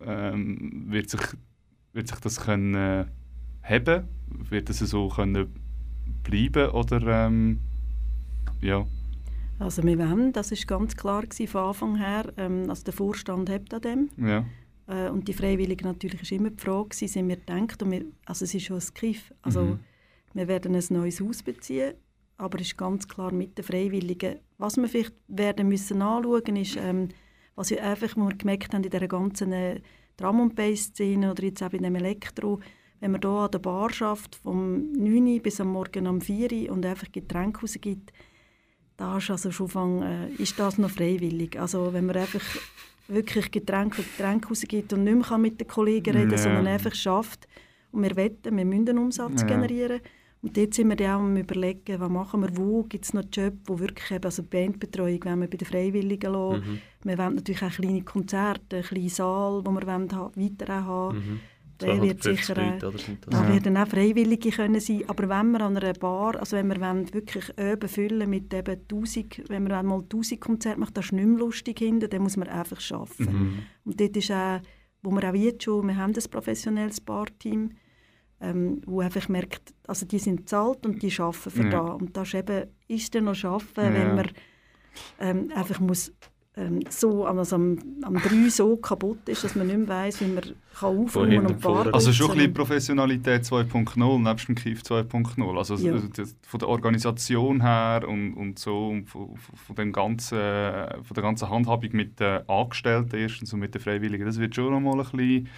[0.00, 1.20] Ähm, wird, sich,
[1.92, 3.06] wird sich das können
[3.62, 4.02] äh?
[4.28, 5.54] Wird es so können
[6.22, 7.58] bleiben oder ähm,
[8.60, 8.86] ja?
[9.60, 13.48] Also wir wollen, das ist ganz klar gewesen von Anfang her, ähm, also der Vorstand
[13.50, 14.08] hebt an dem.
[14.16, 14.44] ja.
[14.88, 18.06] Äh, und die Freiwilligen natürlich ist immer die Frage, gewesen, sind wir gedacht, und wir,
[18.24, 19.78] also es ist schon ein Griff, also Mhm.
[20.34, 21.94] wir werden ein neues Haus beziehen,
[22.38, 24.38] aber es ist ganz klar mit den Freiwilligen.
[24.58, 27.08] Was wir vielleicht werden müssen anschauen ist, ähm,
[27.54, 29.80] was wir einfach wir gemerkt haben in dieser ganzen äh,
[30.16, 32.60] Drum and Bass Szene oder jetzt auch in dem Elektro,
[33.00, 36.50] wenn man hier an der Bar schafft, vom 9 Uhr bis am Morgen um 4
[36.52, 38.12] Uhr und einfach Getränke rausgibt,
[39.00, 41.58] da ist also schon fang, äh, ist das noch freiwillig.
[41.58, 42.42] Also wenn man einfach
[43.08, 46.38] wirklich Getränke für Getränke rausgibt und nicht mehr kann mit den Kollegen reden Ja.
[46.38, 47.48] sondern einfach schafft
[47.92, 49.46] und wir wetten, wir müssen einen Umsatz Ja.
[49.46, 50.00] generieren.
[50.42, 53.24] Und dort sind wir dann auch am überlegen, was machen wir, wo gibt es noch
[53.32, 56.60] Jobs, wo wirklich eben, also die Bandbetreuung wollen wir bei den Freiwilligen lassen.
[56.60, 56.78] Mhm.
[57.04, 61.16] Wir wollen natürlich auch kleine Konzerte, einen kleinen Saal, wo wir wollen, weiter haben.
[61.16, 61.40] Mhm.
[61.80, 62.92] Der wird 250 sicher, äh, Leute?
[63.28, 63.54] Da Ja.
[63.54, 67.12] werden auch Freiwillige können sein, aber wenn wir an einer Bar, also wenn wir wollen,
[67.14, 71.26] wirklich Öben füllen mit eben 1000, wenn wir einmal 1000 Konzerte machen, das ist nicht
[71.26, 73.24] mehr lustig hinten, dann muss man einfach arbeiten.
[73.32, 73.58] Mhm.
[73.84, 74.60] Und dort ist auch,
[75.02, 77.70] wo wir auch jetzt schon, wir haben ein professionelles Barteam,
[78.42, 81.70] ähm, wo einfach merkt, also die sind bezahlt und die arbeiten für Ja.
[81.70, 81.80] da.
[81.92, 83.92] Und das ist eben, ist dann noch arbeiten, Ja.
[83.94, 84.28] wenn man
[85.20, 86.12] ähm, einfach muss
[86.56, 90.26] ähm, so, also am, am 3 so kaputt ist, dass man nicht mehr weiss, wie
[90.26, 90.42] man
[90.78, 91.94] kann aufräumen und vorne.
[91.94, 95.56] Also schon ein putzen bisschen Professionalität 2.0 nebst dem Kiff 2.0.
[95.56, 95.92] Also Ja.
[95.92, 96.08] also
[96.42, 101.48] von der Organisation her und, und so und von, von, dem ganzen, von der ganzen
[101.48, 105.06] Handhabung mit den Angestellten erstens und mit den Freiwilligen, das wird schon noch mal ein
[105.16, 105.48] bisschen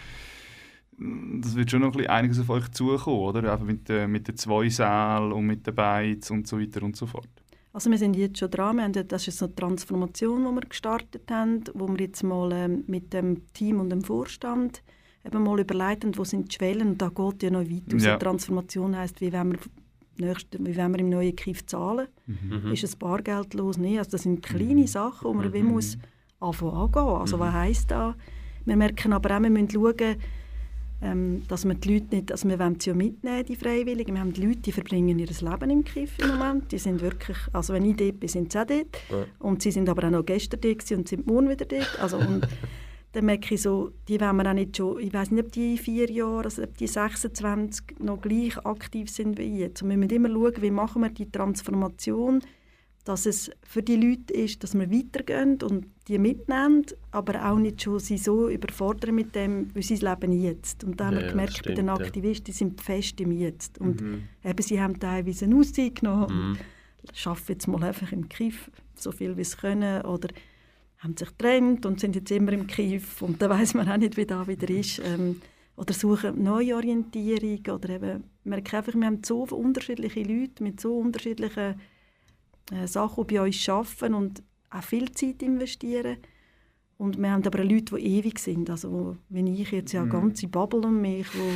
[1.40, 3.50] das wird schon noch ein bisschen einiges auf euch zukommen, oder?
[3.52, 6.96] Einfach mit, den- mit den zwei Sälen und mit den Beiz und so weiter und
[6.96, 7.28] so fort.
[7.74, 10.50] Also wir sind jetzt schon dran, wir haben, ja- das ist so eine Transformation, die
[10.54, 14.82] wir gestartet haben, wo wir jetzt mal ähm, mit dem Team und dem Vorstand
[15.24, 18.02] eben mal überlegt haben, wo sind die Schwellen und da geht ja noch weit.
[18.02, 18.16] Ja.
[18.18, 19.52] Transformation heisst, wie wollen
[20.18, 22.08] wir, nächst, wie wollen wir im neuen Kiff zahlen?
[22.26, 22.72] Mhm.
[22.72, 23.78] Ist es bargeldlos?
[23.78, 25.70] Nein, also das sind kleine Sachen, die man wie Mhm.
[25.70, 25.96] muss
[26.40, 27.02] anfangen angehen.
[27.02, 27.40] Also Mhm.
[27.40, 28.14] was heisst das?
[28.66, 30.16] Wir merken aber auch, wir müssen schauen,
[31.02, 34.14] ähm, dass wir die Leute nicht, also wir wollen sie ja mitnehmen, die Freiwilligen.
[34.14, 36.70] Wir haben die Leute, die verbringen ihr Leben im Kiff im Moment.
[36.70, 38.96] Die sind wirklich, also wenn ich dort bin, sind sie auch dort.
[39.10, 39.24] Ja.
[39.40, 41.98] Und sie sind aber auch noch gestern dort und sind morgen wieder dort.
[42.00, 42.46] Also, und
[43.12, 45.76] dann merke ich so, die wollen wir auch nicht schon, ich weiß nicht, ob die
[45.76, 49.82] vier Jahre, also ob die 26 noch gleich aktiv sind wie jetzt.
[49.82, 52.42] Und wir müssen immer schauen, wie machen wir die Transformation,
[53.04, 57.82] dass es für die Leute ist, dass wir weitergehen und die mitnehmen, aber auch nicht
[57.82, 60.84] schon sie so überfordern mit dem, wie sie leben jetzt.
[60.84, 62.00] Und da haben Ja, wir gemerkt, das bei den stimmt.
[62.00, 63.78] Aktivisten, die sind fest im Jetzt.
[63.78, 64.22] Und Mhm.
[64.44, 66.52] eben, sie haben teilweise eine Auszeit genommen.
[66.52, 66.58] Mhm.
[67.26, 70.28] arbeiten jetzt mal einfach im Kiff, so viel wie sie können, oder
[70.98, 74.16] haben sich getrennt und sind jetzt immer im Kiff und dann weiß man auch nicht,
[74.16, 75.00] wie da wieder ist.
[75.04, 75.40] Ähm,
[75.76, 80.96] oder suchen neue Orientierung oder eben, merke einfach, wir haben so unterschiedliche Leute mit so
[80.96, 81.74] unterschiedlichen
[82.70, 86.18] äh, Sachen, die bei uns arbeiten und auch viel Zeit investieren.
[86.98, 90.10] Und wir haben aber Leute, die ewig sind, also wie ich jetzt ja, mhm.
[90.10, 91.50] ganze Bubble um mich, wo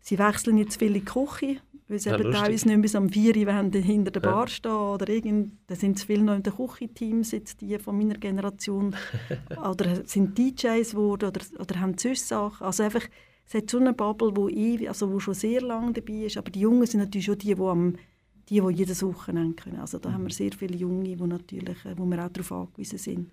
[0.00, 3.10] sie wechseln jetzt viel in die Küche, weil sie ja, eben teilweise nicht bis am
[3.10, 4.48] 4 Uhr hinter der Bar ja.
[4.48, 8.14] stehen oder irgend, da sind es viele noch in den Küchenteams, jetzt die von meiner
[8.14, 8.96] Generation,
[9.70, 13.06] oder sind DJs geworden oder, oder haben sonst Sachen, also einfach
[13.46, 16.52] es hat schon eine Bubble, wo, ewig, also wo schon sehr lange dabei ist, aber
[16.52, 17.96] die Jungen sind natürlich schon die, die, am,
[18.50, 19.78] die, die jedes Wochenende können.
[19.78, 22.98] Also da haben wir sehr viele Junge, die natürlich, äh, wo wir auch darauf angewiesen
[22.98, 23.30] sind.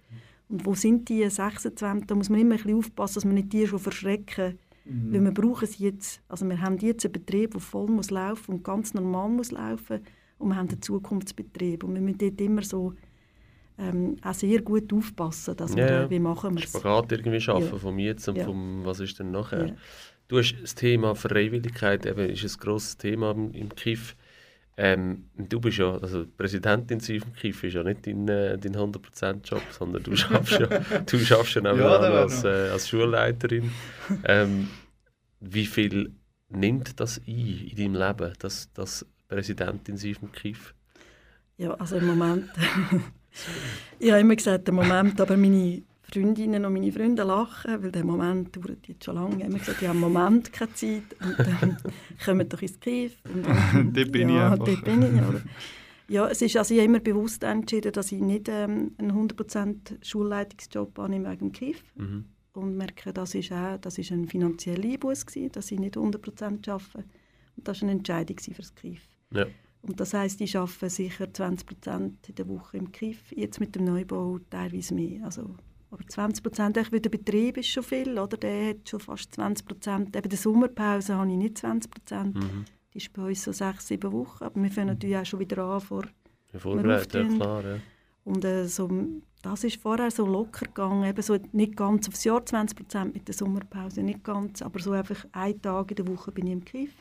[0.49, 2.07] Und wo sind die 26?
[2.07, 5.13] Da muss man immer ein bisschen aufpassen, dass man nicht die schon verschrecken, mhm.
[5.13, 6.21] weil wir brauchen sie jetzt.
[6.29, 10.01] Also wir haben jetzt einen Betrieb, der voll muss laufen und ganz normal muss laufen
[10.37, 12.93] und wir haben einen Zukunftsbetrieb und wir müssen dort immer so
[13.79, 16.69] ähm, auch sehr gut aufpassen, dass wir, ja, wie machen wir es.
[16.69, 17.77] Spagat irgendwie schaffen ja.
[17.77, 18.45] vom Jetzt und ja.
[18.45, 19.67] vom was ist denn nachher.
[19.67, 19.75] Ja.
[20.27, 24.15] Du hast das Thema Freiwilligkeit, eben ist ein grosses Thema im, im KIF.
[24.79, 29.63] Ähm, du bist ja, also Präsidentin im KIF ist ja nicht dein, äh, dein 100%-Job,
[29.71, 33.71] sondern du schaffst ja, du schaffst ja auch ja, als, äh, als Schulleiterin.
[34.23, 34.67] Ähm,
[35.39, 36.13] wie viel
[36.49, 40.75] nimmt das ein in deinem Leben, das, das Präsidentin im KIF?
[41.57, 42.49] Ja, also im Moment
[43.99, 48.05] ich habe immer gesagt, der Moment, aber meine Freundinnen und meine Freunde lachen, weil der
[48.05, 49.37] Moment dauert jetzt schon lange.
[49.37, 51.77] Ich habe immer gesagt, ich habe im Moment keine Zeit und dann
[52.25, 53.17] kommen doch ins Kief.
[53.93, 55.21] dort bin ja, ich dort bin ich.
[55.21, 55.41] Oder?
[56.09, 60.05] Ja, es ist, also ich habe immer bewusst entschieden, dass ich nicht ähm, einen 100%
[60.05, 61.83] Schulleitungsjob annehme wegen dem Kiff.
[61.95, 62.25] Mhm.
[62.53, 67.05] Und merke, das ist auch das ist ein finanzieller Einbuß dass ich nicht 100% arbeite.
[67.55, 69.01] Und das war eine Entscheidung für das Kiff.
[69.31, 69.45] Ja.
[69.81, 73.31] Und das heißt, ich arbeite sicher 20 Prozent in der Woche im Kiff.
[73.31, 75.23] Jetzt mit dem Neubau teilweise mehr.
[75.25, 75.55] Also,
[75.89, 78.37] aber 20 Prozent, der Betrieb ist schon viel, oder?
[78.37, 80.15] Der hat schon fast 20 Prozent.
[80.15, 82.35] Eben der Sommerpause habe ich nicht 20 Prozent.
[82.35, 82.65] Mhm.
[82.93, 84.43] Die ist bei uns so sechs, sieben Wochen.
[84.43, 86.03] Aber wir fangen natürlich auch schon wieder an vor.
[86.51, 87.63] Ja, vorbereitet, ja, klar.
[87.63, 87.79] Ja.
[88.25, 88.89] Und äh, so,
[89.41, 93.27] das ist vorher so locker gegangen, eben so nicht ganz aufs Jahr 20 Prozent mit
[93.27, 96.65] der Sommerpause, nicht ganz, aber so einfach einen Tag in der Woche bin ich im
[96.65, 96.91] Kiff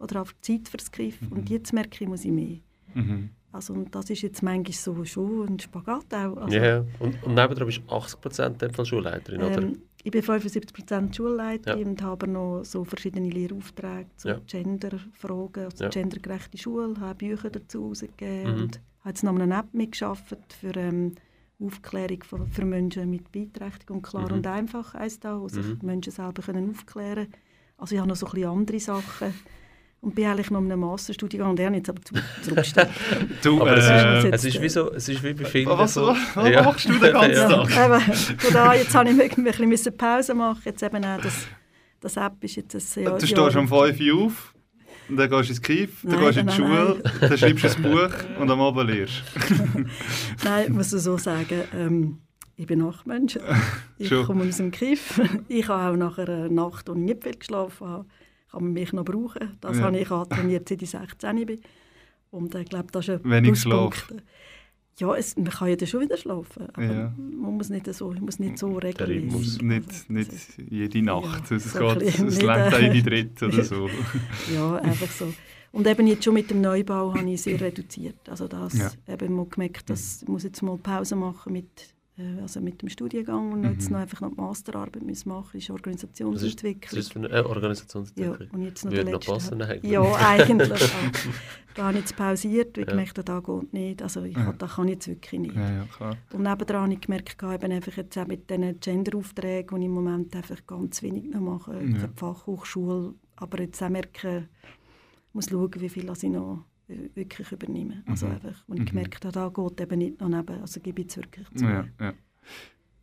[0.00, 1.20] oder auf Zeit fürs Griff.
[1.20, 1.32] Mhm.
[1.32, 2.58] Und jetzt merke ich, muss ich mehr.
[2.94, 3.30] Mhm.
[3.54, 6.36] Also, und das ist jetzt manchmal so schon ein Spagat auch.
[6.38, 6.84] Also, yeah.
[6.98, 9.72] und, und nebenan bist du 80 Prozent von Schulleiterin, ähm, oder?
[10.02, 11.86] Ich bin 75 Prozent Schulleiterin ja.
[11.86, 14.40] und habe noch so verschiedene Lehraufträge zu ja.
[14.44, 15.90] Genderfragen, also ja.
[15.90, 18.62] gendergerechte Schule, habe Bücher dazu herausgegeben mhm.
[18.62, 21.14] und habe jetzt noch eine App mitgeschafft für ähm,
[21.60, 24.02] Aufklärung von, für Menschen mit Beeinträchtigung.
[24.02, 24.38] Klar mhm.
[24.38, 25.78] und einfach heisst da, wo sich mhm.
[25.82, 27.34] Menschen selber können aufklären können.
[27.78, 29.32] Also ich habe noch so ein bisschen andere Sachen
[30.04, 32.00] und bin eigentlich noch in einem Masterstudium und er jetzt aber
[32.42, 32.90] zurückgestellt.
[33.42, 36.14] du, aber äh, es, ist wie so, es ist wie bei Filmen was, so.
[36.34, 36.62] Was, ja.
[36.62, 37.48] machst du den ganzen ja.
[37.48, 37.70] Tag?
[37.70, 41.46] Ja, eben, von da, jetzt habe ich ein bisschen Pause machen jetzt eben auch das,
[42.00, 43.18] das App ist jetzt ein Jahr.
[43.18, 44.54] Du stehst um 5 Uhr auf
[45.08, 47.12] und dann gehst du ins Kief, dann nein, gehst du in die Schule, nein.
[47.20, 49.22] dann schreibst du ein Buch und am Abend lehrst
[50.44, 52.18] Nein, ich muss so sagen, ähm,
[52.56, 53.38] ich bin Nachtmensch.
[53.98, 55.20] Ich komme aus dem Kiff.
[55.48, 58.06] Ich habe auch nach einer Nacht, wo ich nicht viel geschlafen habe,
[58.54, 59.56] kann man mich noch brauchen.
[59.60, 59.84] Das ja.
[59.84, 61.60] habe ich trainiert, seit ich 16 bin.
[62.30, 64.08] Und ich glaube, das ist ein Wenig Schlaf.
[64.98, 67.14] Ja, es, man kann ja dann schon wieder schlafen, aber ja.
[67.16, 69.32] man muss nicht so, muss nicht so regelmäßig.
[69.32, 70.32] muss nicht, nicht
[70.70, 73.90] jede Nacht, ja, es, so geht, es längt eine dritte oder so.
[74.54, 75.34] ja, einfach so.
[75.72, 78.28] Und eben jetzt schon mit dem Neubau habe ich sehr reduziert.
[78.28, 78.90] Also das, ja.
[79.12, 81.93] eben, man gemerkt, dass ich muss jetzt mal Pause machen mit äh,
[82.40, 83.72] also mit dem Studiengang und mhm.
[83.72, 86.80] jetzt noch einfach noch die Masterarbeit müssen machen, ist Organisationsentwicklung.
[86.82, 88.48] Das ist, das ist eine Organisationsentwicklung?
[88.50, 89.92] Ja, und jetzt noch Würde noch passen eigentlich?
[89.92, 90.92] Ja, eigentlich.
[91.74, 92.92] da habe ich jetzt pausiert, weil ich ja.
[92.92, 94.00] gemerkt da geht nicht.
[94.00, 94.52] Also ich, ja.
[94.52, 95.56] da kann ich jetzt wirklich nicht.
[95.56, 96.16] Ja, ja, klar.
[96.32, 99.94] Und nebendran habe ich gemerkt, eben einfach jetzt auch mit diesen Gender-Aufträgen, die ich im
[99.94, 101.80] Moment einfach ganz wenig noch mache, ja.
[101.80, 104.48] die Fachhochschule, aber jetzt auch merken,
[105.28, 108.02] ich muss schauen, wie viel ich noch wirklich übernehmen.
[108.06, 108.32] Also mhm.
[108.32, 108.86] einfach, und ich mhm.
[108.86, 111.64] gemerkt habe, da geht eben nicht noch neben, also gebe ich es wirklich zu.
[111.64, 112.14] Ja, ja.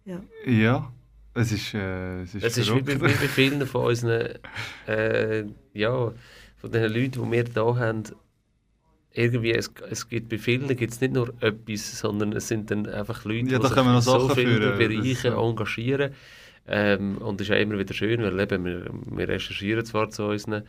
[0.05, 0.23] ja.
[0.45, 0.93] ja.
[1.33, 4.37] Es ist, äh, es ist, es ist wie, bei, wie bei vielen von unseren,
[4.85, 6.11] äh, ja,
[6.57, 8.03] von den Leuten, die wir hier haben,
[9.13, 12.85] irgendwie, es, es gibt bei vielen gibt es nicht nur etwas, sondern es sind dann
[12.85, 16.13] einfach Leute, ja, die sich so viele Bereiche engagieren.
[16.67, 20.25] Ähm, und es ist ja immer wieder schön, weil eben, wir, wir recherchieren zwar zu
[20.25, 20.63] unseren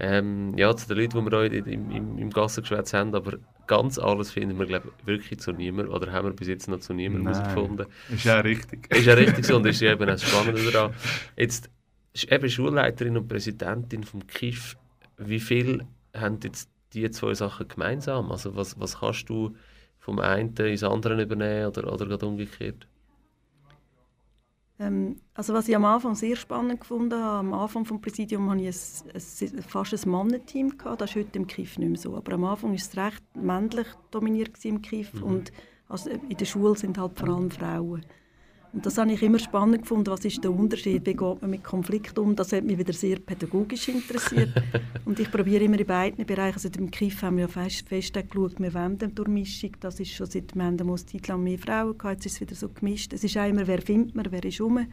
[0.00, 3.98] ähm, ja, zu den Leuten, die wir heute im, im, im Gassengeschwätz haben, aber ganz
[3.98, 7.32] alles finden wir glaub, wirklich zu niemandem oder haben wir bis jetzt noch zu niemandem
[7.32, 7.86] herausgefunden.
[8.08, 8.94] Ist ja richtig.
[8.94, 10.94] Ist ja richtig so und ist ja eben auch spannend daran.
[11.36, 11.68] Jetzt
[12.28, 14.76] eben Schulleiterin und Präsidentin vom KIF.
[15.16, 15.84] Wie viel
[16.14, 18.30] haben jetzt die zwei Sachen gemeinsam?
[18.30, 19.56] Also was, was kannst du
[19.98, 22.86] vom einen ins andere übernehmen oder, oder gerade umgekehrt?
[24.80, 28.62] Ähm, also was ich am Anfang sehr spannend gefunden habe, am Anfang des Präsidium hatte
[28.62, 28.76] ich
[29.12, 30.78] ein, ein, fast ein Mannenteam.
[30.78, 31.00] Gehabt.
[31.00, 32.16] Das ist heute im KIF nicht mehr so.
[32.16, 35.22] Aber am Anfang war es recht männlich dominiert im KIF mhm.
[35.22, 35.52] und
[35.88, 38.04] also in der Schule sind halt vor allem Frauen.
[38.72, 40.10] Und das habe ich immer spannend gefunden.
[40.10, 41.06] Was ist der Unterschied?
[41.06, 42.36] Wie geht man mit Konflikten um?
[42.36, 44.50] Das hat mich wieder sehr pädagogisch interessiert.
[45.06, 46.54] und ich probiere immer in beiden Bereichen.
[46.54, 49.72] Also im KIF haben wir ja fest, fest geschaut, wir wollen eine Durchmischung.
[49.80, 52.16] Das ist schon seit haben eine Zeit lang mehr Frauen gehabt.
[52.16, 53.12] Jetzt ist es wieder so gemischt.
[53.14, 54.86] Es ist auch immer, wer findet man, wer ist rum.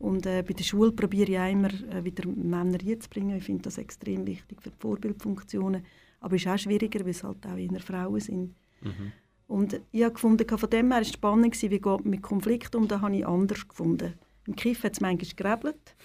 [0.00, 3.36] Und äh, bei der Schule probiere ich auch immer äh, wieder Männer reinzubringen.
[3.36, 5.84] Ich finde das extrem wichtig für die Vorbildfunktionen.
[6.20, 8.54] Aber es ist auch schwieriger, weil es halt auch eher Frauen sind.
[8.82, 9.12] Mhm.
[9.46, 12.88] Und ich habe gefunden, von dem her war es spannend, wie geht mit Konflikten um,
[12.88, 14.14] das habe ich anders gefunden.
[14.46, 15.96] Im Kiff hat es manchmal gerebelt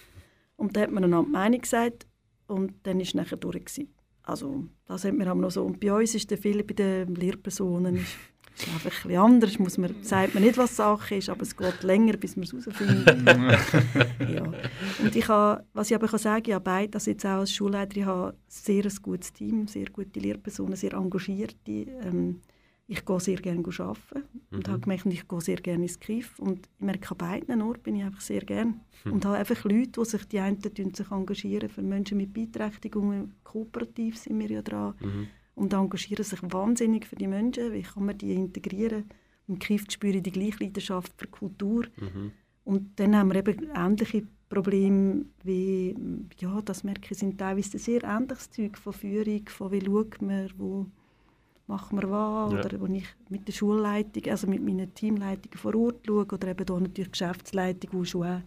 [0.56, 2.06] und da hat man eine Meinung gesagt
[2.46, 3.64] und dann war es nachher durch.
[3.64, 3.94] Gewesen.
[4.22, 5.64] Also das hat man aber noch so.
[5.64, 8.16] Und bei uns ist der viele bei den Lehrpersonen ist,
[8.56, 9.58] ist einfach ein anders.
[9.58, 12.52] Muss man, sagt man nicht, was Sache ist, aber es geht länger, bis man es
[12.52, 13.28] herausfindet.
[14.34, 14.52] ja.
[15.02, 18.06] Und ich habe, was ich aber kann sagen ich arbeite also jetzt auch als Schulleiterin,
[18.06, 21.56] habe ein sehr ein gutes Team, sehr gute Lehrpersonen, sehr engagierte.
[21.66, 22.40] Ähm,
[22.90, 24.72] ich gehe sehr gerne arbeiten und mhm.
[24.72, 27.94] habe gemerkt, ich gehe sehr gerne ins Kiff und ich merke, an beiden Orten bin
[27.94, 28.74] ich einfach sehr gerne.
[29.04, 29.12] Mhm.
[29.12, 34.18] Und habe einfach Leute, die sich, die einen sich engagieren für Menschen mit Beeinträchtigungen, kooperativ
[34.18, 35.28] sind wir ja dran, mhm.
[35.54, 39.04] und engagieren sich wahnsinnig für die Menschen, wie kann man die integrieren.
[39.46, 41.84] Im Kiff spüre ich die gleiche Leidenschaft für Kultur.
[41.96, 42.32] Mhm.
[42.64, 45.94] Und dann haben wir eben ähnliche Probleme wie,
[46.40, 50.50] ja, das merke ich, sind teilweise sehr ähnliches Zeug von Führung, von wie schaut man,
[50.58, 50.86] wo
[51.70, 52.58] machen wir was, ja.
[52.58, 56.64] oder wo ich mit der Schulleitung, also mit meinen Teamleitungen vor Ort schaue, oder eben
[56.66, 58.40] hier natürlich Geschäftsleitung, wo schon auch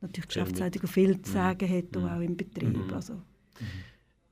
[0.00, 1.34] natürlich Geschäftsleitung viel zu mhm.
[1.34, 1.76] sagen mhm.
[1.76, 2.86] hat, auch im Betrieb.
[2.86, 2.94] Mhm.
[2.94, 3.14] Also.
[3.14, 3.20] Mhm.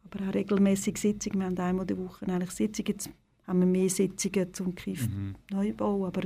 [0.04, 3.10] Aber auch regelmäßig Sitzungen, wir haben einmal die Woche eigentlich Sitzungen, jetzt
[3.46, 5.34] haben wir mehr Sitzungen zum Kiff mhm.
[5.50, 6.22] Neubau, aber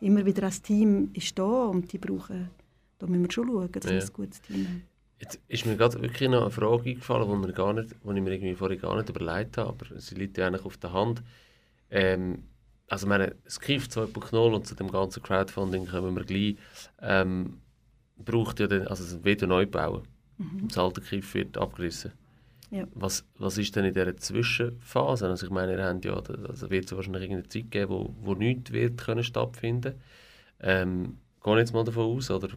[0.00, 2.50] immer wieder ein Team ist da und die brauchen,
[2.98, 3.92] da müssen wir schon schauen, dass ja.
[3.92, 4.82] wir ein gutes Team haben.
[5.22, 8.22] Jetzt ist mir gerade wirklich noch eine Frage eingefallen, die, mir gar nicht, die ich
[8.22, 11.22] mir irgendwie vorher gar nicht überlegt habe, aber sie liegt ja eigentlich auf der Hand.
[11.90, 12.48] Ähm,
[12.88, 16.56] also meine, Skiff 2.0 und zu dem ganzen Crowdfunding kommen wir gleich,
[17.00, 17.60] ähm,
[18.16, 20.02] braucht ja den, also ein Video neu bauen.
[20.38, 20.66] Mhm.
[20.66, 22.10] Das alte Kiff wird abgerissen.
[22.72, 22.88] Ja.
[22.92, 25.28] Was, was ist denn in dieser Zwischenphase?
[25.28, 28.34] Also ich meine, ihr habt ja, also wird es wahrscheinlich eine Zeit geben, wo, wo
[28.34, 30.00] nichts wird können stattfinden.
[30.58, 32.48] Ähm, gehen jetzt mal davon aus, oder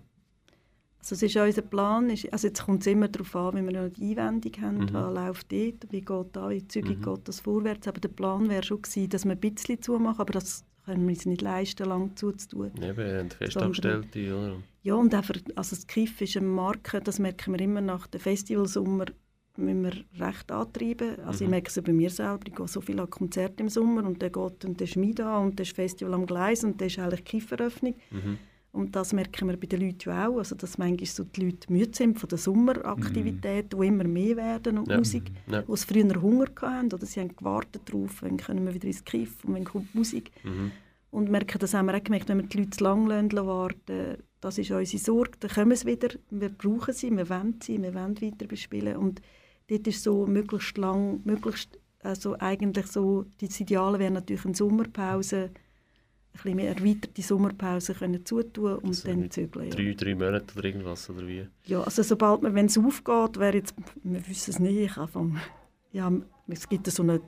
[1.12, 3.94] also es ist unser Plan, also jetzt kommt es immer darauf an, wie wir noch
[3.94, 4.94] die Einwendung haben, mhm.
[4.94, 7.04] was läuft dort, wie geht da, wie zügig mhm.
[7.04, 7.88] geht das vorwärts.
[7.88, 11.14] Aber der Plan wäre schon gewesen, dass wir ein bisschen zumachen, aber das können wir
[11.14, 12.72] uns nicht leisten, lang zuzutun.
[12.82, 14.58] Eben, wir haben Festangestellte, oder?
[14.82, 18.22] Ja, und einfach, also das Kiff ist eine Marke, das merken wir immer nach dem
[18.22, 19.06] Festivalsommer,
[19.58, 21.20] müssen wir recht antreiben.
[21.20, 21.48] Also mhm.
[21.48, 24.24] ich merke es bei mir selber, ich gehe so viel an Konzerte im Sommer und
[24.24, 26.98] dann geht und dann ist Mida und dann ist Festival am Gleis und dann ist
[26.98, 27.94] eigentlich Kifferöffnung.
[28.10, 28.38] Mhm.
[28.76, 31.72] Und das merken wir bei den Leuten ja auch, also dass manchmal so die Leute
[31.72, 33.82] müde sind von der Sommeraktivität, mhm.
[33.82, 34.98] die immer mehr werden und ja.
[34.98, 35.64] Musik, ja.
[35.66, 39.06] wo sie früher Hunger hatten oder sie haben gewartet darauf, wann können wir wieder ins
[39.06, 40.32] Kiff und wann kommt Musik.
[40.44, 40.72] Mhm.
[41.10, 44.58] Und merken, das haben wir auch gemerkt, wenn wir die Leute zu lange warten, das
[44.58, 48.22] ist unsere Sorge, dann kommen sie wieder, wir brauchen sie, wir wollen sie, wir wollen
[48.22, 49.22] weiter bespielen und
[49.70, 55.52] dort ist so möglichst lang, möglichst, also eigentlich so, das Ideale wäre natürlich eine Sommerpause,
[56.36, 59.70] bisschen mehr erweiterte Sommerpause können zutun und also dann zügeln.
[59.70, 59.94] Drei, ja.
[59.94, 61.48] drei Monate oder irgendwas, oder wie?
[61.66, 65.40] Ja, also sobald man, wenn es aufgeht, wäre jetzt, wir wissen es nicht, anfangen,
[65.92, 66.12] ja,
[66.48, 67.22] es gibt so einen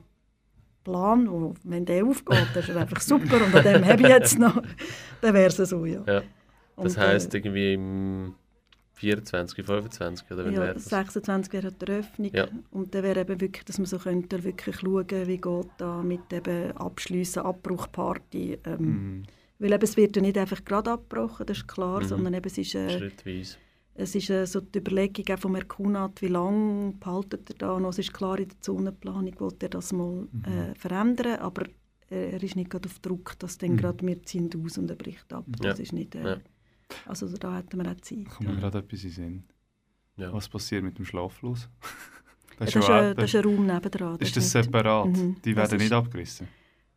[0.84, 4.08] Plan, wo, wenn der aufgeht, dann ist er einfach super und an dem habe ich
[4.08, 4.62] jetzt noch,
[5.20, 6.02] dann wäre es so, ja.
[6.06, 6.22] ja.
[6.76, 8.34] Das heisst, äh, irgendwie im
[8.98, 12.48] 24, 25 oder wenn ja, 26 wäre die Eröffnung ja.
[12.70, 16.32] und dann wäre eben wirklich, dass man so könnte wirklich schauen, wie geht da mit
[16.32, 18.58] eben Abschliessen, Abbruchparty.
[18.64, 19.22] Ähm, mhm.
[19.60, 22.06] Weil eben, es wird ja nicht einfach gerade abgebrochen, das ist klar, mhm.
[22.08, 23.56] sondern eben es ist äh, schrittweise.
[23.94, 27.90] Es ist äh, so die Überlegung auch vom Merkunat, wie lange behaltet er da noch.
[27.90, 30.44] Es ist klar, in der Zonenplanung will er das mal mhm.
[30.44, 31.66] äh, verändern, aber
[32.10, 33.76] äh, er ist nicht gerade auf Druck, dass dann mhm.
[33.76, 35.44] gerade wir ziehen aus und er bricht ab.
[35.60, 36.16] Das ist nicht...
[36.16, 36.40] Äh, ja
[37.06, 38.28] also da hätten wir auch Zeit.
[38.28, 39.44] Kommt mir gerade etwas in Sinn.
[40.16, 40.32] Ja.
[40.32, 41.68] Was passiert mit dem Schlaflos?
[42.58, 44.18] das, ja, ist, ein, das ist ein Raum nebendran.
[44.18, 45.06] Das ist das separat?
[45.06, 45.36] Mhm.
[45.44, 46.48] Die werden nicht abgerissen?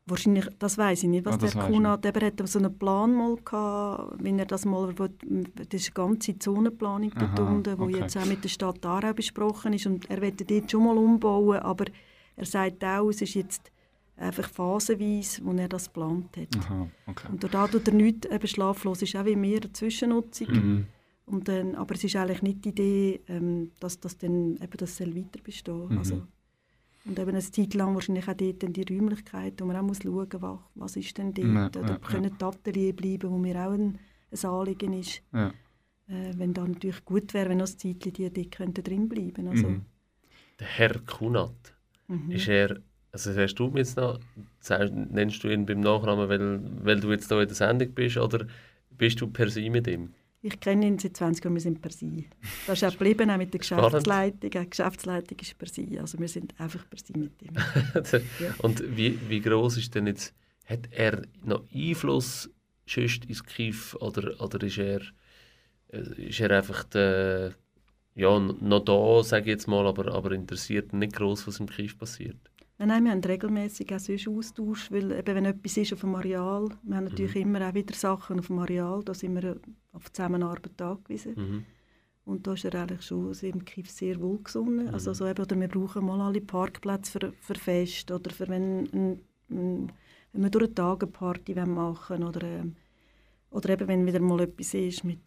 [0.07, 3.35] Wahrscheinlich, das weiß ich nicht, was ah, der Kunat, er hat so einen Plan mal
[3.35, 5.09] gehabt, wenn er das mal, das
[5.71, 7.99] ist eine ganze Zonenplanung dort unten, die okay.
[7.99, 11.59] jetzt auch mit der Stadt Aarau besprochen ist und er wollte dort schon mal umbauen,
[11.59, 11.85] aber
[12.35, 13.71] er sagt auch, es ist jetzt
[14.21, 16.55] einfach phasenweise, wo er das geplant hat.
[16.57, 17.27] Aha, okay.
[17.31, 20.47] Und da tut er nichts, eben schlaflos ist auch wie mehr eine Zwischennutzung.
[20.51, 20.87] Mhm.
[21.25, 24.97] Und dann, aber es ist eigentlich nicht die Idee, ähm, dass das dann eben das
[24.97, 25.87] soll weiter bestehen.
[25.89, 25.97] Mhm.
[25.97, 26.27] Also,
[27.05, 30.27] Und eben eine Zeit lang wahrscheinlich auch dort die Räumlichkeit, wo man auch muss schauen
[30.39, 31.75] muss, was ist denn dort.
[31.75, 33.97] Ja, Oder ja, können die Atelier bleiben, wo mir auch ein,
[34.31, 35.21] ein Anliegen ist.
[35.33, 35.53] Ja.
[36.07, 39.47] Äh, wenn dann natürlich gut wäre, wenn noch ein Zeitchen die dort könnten drin bleiben
[39.47, 39.85] also, Mhm.
[40.59, 41.73] Der Herr Kunat,
[42.07, 42.29] mhm.
[42.31, 42.79] ist er,
[43.11, 44.19] also hast du jetzt noch,
[44.91, 48.45] nennst du ihn beim Nachnamen, weil, weil du jetzt hier in der Sendung bist, oder
[48.97, 50.13] bist du per se mit ihm?
[50.43, 52.23] Ich kenne ihn seit 20 Jahren, wir sind per se.
[52.65, 53.59] Das ist auch geblieben, auch mit der.
[53.59, 54.39] Geschäftsleitung.
[54.39, 55.85] Die Geschäftsleitung ist per se.
[55.99, 57.53] Also wir sind einfach per se mit ihm.
[58.63, 60.33] Und wie, wie groß ist denn jetzt,
[60.65, 62.49] hat er noch Einfluss
[62.87, 65.01] sonst ins Kiff oder, oder ist er,
[65.89, 67.53] äh, ist er einfach der,
[68.15, 71.97] ja, noch da, sage ich jetzt mal, aber, aber interessiert nicht groß, was im Kiff
[71.97, 72.50] passiert?
[72.81, 76.15] Nein, nein, wir haben regelmäßig auch sonst Austausch, weil eben, wenn etwas ist auf dem
[76.15, 79.57] Areal, wir haben natürlich immer auch wieder Sachen auf dem Areal, da sind wir
[79.91, 81.35] auf die Zusammenarbeit angewiesen.
[81.35, 81.65] Mhm.
[82.25, 84.89] Und da ist er eigentlich schon so im Kiff sehr wohlgesonnen.
[84.89, 88.87] Also so eben, oder wir brauchen mal alle Parkplätze für, für Fest oder für wenn,
[88.91, 89.19] ein,
[89.51, 89.91] ein,
[90.33, 92.75] wenn wir durch eine Tageparty machen wollen oder, ähm,
[93.51, 95.19] oder eben wenn wieder mal etwas ist mit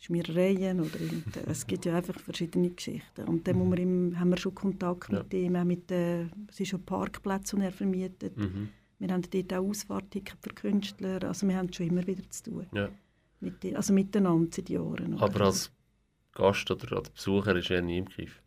[0.00, 0.98] Schmierereien oder
[1.46, 3.24] es gibt ja einfach verschiedene Geschichten.
[3.28, 5.18] Und dann muss man ihm, haben wir schon Kontakt Ja.
[5.20, 8.36] mit ihm, auch mit äh, es ist schon Parkplätze, die er vermietet.
[8.36, 8.68] Mhm.
[8.98, 12.66] Wir haben dort auch Ausfahrticket für Künstler, also wir haben schon immer wieder zu tun.
[12.72, 12.88] Ja.
[13.40, 15.14] Mit, also miteinander seit Jahren.
[15.14, 15.22] oder?
[15.22, 15.70] Aber als
[16.32, 18.40] Gast oder als Besucher ist er nie im Kiff.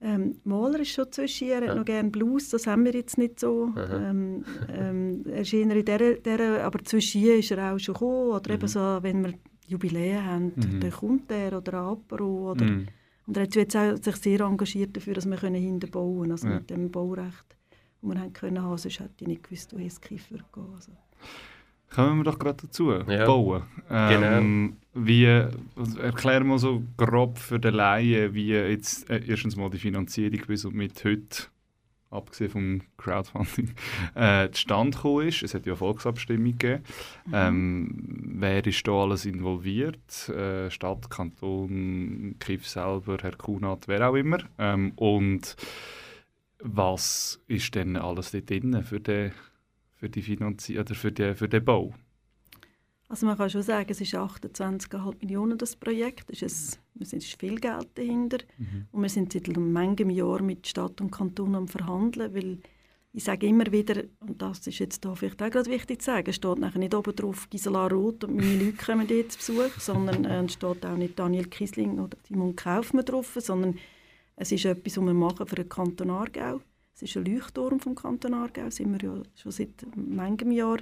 [0.00, 1.74] Ähm, Maler ist schon zwischen, er hat Ja.
[1.74, 3.72] noch gerne Blues, das haben wir jetzt nicht so.
[3.76, 8.30] Ähm, ähm, er ist eher in dieser, dieser, aber zwischen ist er auch schon gekommen.
[8.30, 8.68] Oder eben Mhm.
[8.68, 9.34] so, wenn wir
[9.66, 10.80] Jubiläen haben, Mhm.
[10.80, 12.52] dann kommt er oder ein Apero.
[12.52, 12.86] Oder, Mhm.
[13.26, 16.20] Und er hat sich jetzt auch sich sehr engagiert dafür, dass wir können hinten bauen
[16.20, 16.54] können, also Ja.
[16.54, 17.44] mit dem Baurecht,
[18.00, 20.64] das wir haben können haben, sonst hätte ich nicht gewusst, wohin das Kiff würde gehen.
[20.74, 20.92] Also.
[21.90, 22.92] Kommen wir doch gerade dazu.
[22.92, 23.26] Ja.
[23.26, 23.62] Bauen.
[23.90, 29.78] Ähm, Wie, erklär mal so grob für den Laien, wie jetzt äh, erstens mal die
[29.78, 31.44] Finanzierung bis und mit heute,
[32.10, 33.74] abgesehen vom Crowdfunding,
[34.14, 35.42] äh, zustande gekommen ist.
[35.42, 36.82] Es hat ja eine Volksabstimmung gegeben.
[37.32, 37.94] Ähm,
[38.40, 40.28] wer ist da alles involviert?
[40.28, 44.38] Äh, Stadt, Kanton, KIF selber, Herr Kunat, wer auch immer.
[44.58, 45.56] Ähm, und
[46.60, 49.32] was ist denn alles dort drin für den,
[49.96, 51.94] für die Finanzierung oder für den, für den Bau?
[53.08, 56.30] Also man kann schon sagen, es ist 28,5 Millionen das Projekt.
[56.30, 58.38] Es ist, es ist viel Geld dahinter.
[58.92, 62.58] Und wir sind seit manchem Jahr mit Stadt und Kanton am Verhandeln, weil
[63.12, 66.28] ich sage immer wieder, und das ist jetzt da vielleicht auch gerade wichtig zu sagen,
[66.28, 69.72] es steht nachher nicht oben drauf Gisela Roth und meine Leute kommen dort zu Besuch,
[69.80, 73.78] sondern äh, es steht auch nicht Daniel Kiesling oder Simon Kaufmann drauf, sondern
[74.36, 76.60] es ist etwas, was wir machen für den Kanton Aargau.
[76.94, 80.78] Es ist ein Leuchtturm vom Kanton Aargau, sind wir ja schon seit manchem Jahr.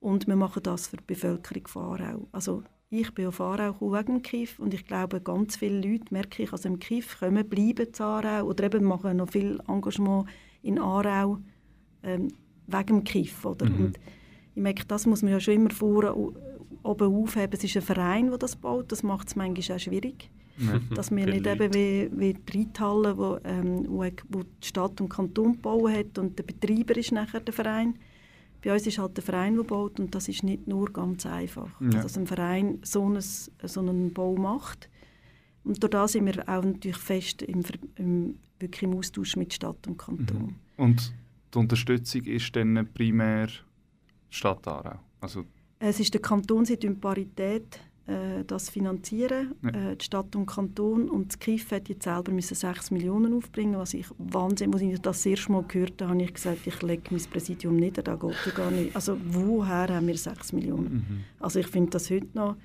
[0.00, 2.28] Und wir machen das für die Bevölkerung von Aarau.
[2.32, 6.04] Also ich bin auf Aarau gekommen wegen dem Kiff und ich glaube, ganz viele Leute,
[6.10, 10.28] merke ich, also im Kiff kommen, bleiben zu Aarau oder eben machen noch viel Engagement
[10.62, 11.38] in Aarau
[12.02, 12.28] ähm,
[12.66, 13.44] wegen dem Kiff.
[13.44, 13.66] Oder?
[13.66, 13.86] Mhm.
[13.86, 13.98] Und
[14.54, 16.16] ich merke, das muss man ja schon immer vor,
[16.82, 17.52] oben aufheben.
[17.52, 20.30] Es ist ein Verein, der das baut, das macht es manchmal auch schwierig.
[20.94, 21.64] Dass wir nicht Leute.
[21.64, 26.18] eben wie, wie die Reithalle, wo, ähm, wo, wo die Stadt und Kanton gebaut hat
[26.18, 27.98] und der Betreiber ist nachher der Verein.
[28.66, 31.68] Bei uns ist halt der Verein, der baut und das ist nicht nur ganz einfach,
[31.80, 31.88] Ja.
[31.90, 34.90] dass ein Verein so einen, so einen Bau macht.
[35.62, 37.62] Und durch das sind wir auch natürlich fest im,
[37.94, 40.56] im, wirklich im Austausch mit Stadt und Kanton.
[40.78, 41.14] Und
[41.54, 43.46] die Unterstützung ist dann primär
[44.30, 44.98] Stadt Aarau.
[45.20, 45.44] Also,
[45.78, 49.70] Es ist der Kanton, sie tun Parität äh, das finanzieren, Ja.
[49.70, 51.08] äh, die Stadt und Kanton.
[51.08, 54.92] Und das KIF hat jetzt selber müssen 6 Millionen aufbringen, was ich Wahnsinn, als ich
[54.94, 58.14] das das erste Mal gehört habe, habe ich gesagt, ich lege mein Präsidium nieder, da
[58.16, 58.94] geht ja gar nicht.
[58.94, 61.24] Also woher haben wir 6 Millionen?
[61.40, 62.56] Also ich finde das heute noch ein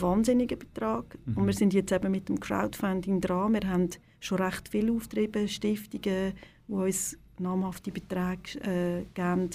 [0.00, 1.18] wahnsinniger Betrag.
[1.34, 3.52] Und wir sind jetzt eben mit dem Crowdfunding dran.
[3.54, 3.88] Wir haben
[4.20, 6.32] schon recht viele Aufträge, Stiftungen,
[6.68, 9.50] die uns namhafte Beträge äh, geben.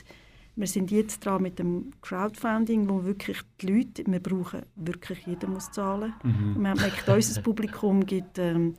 [0.57, 5.47] Wir sind jetzt dran mit dem Crowdfunding, wo wirklich die Leute, wir brauchen wirklich, jeder
[5.47, 6.13] muss zahlen.
[6.23, 8.73] Und man merkt, unser Publikum gibt, ähm,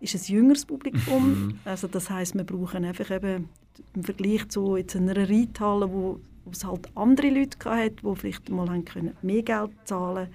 [0.00, 1.58] ist ein jüngeres Publikum.
[1.64, 3.48] Also das heißt, wir brauchen einfach eben
[3.94, 8.48] im Vergleich zu jetzt einer Reithalle, wo, wo es halt andere Leute hatte, die vielleicht
[8.50, 10.28] mal haben können mehr Geld zahlen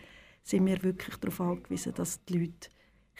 [0.50, 2.70] sind wir wirklich darauf angewiesen, dass die Leute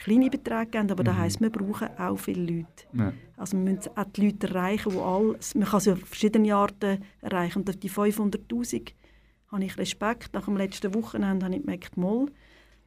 [0.02, 0.90] kleine Beträge geben.
[0.90, 2.66] Aber das heisst, wir brauchen auch viele Leute.
[2.92, 3.12] ja.
[3.36, 7.02] Also wir müssen auch die Leute erreichen, die alle, man kann sie auf verschiedene Arten
[7.20, 7.60] erreichen.
[7.60, 8.92] Und auf die 500'000
[9.48, 10.34] habe ich Respekt.
[10.34, 12.26] Nach dem letzten Wochenende habe ich gemerkt, mal,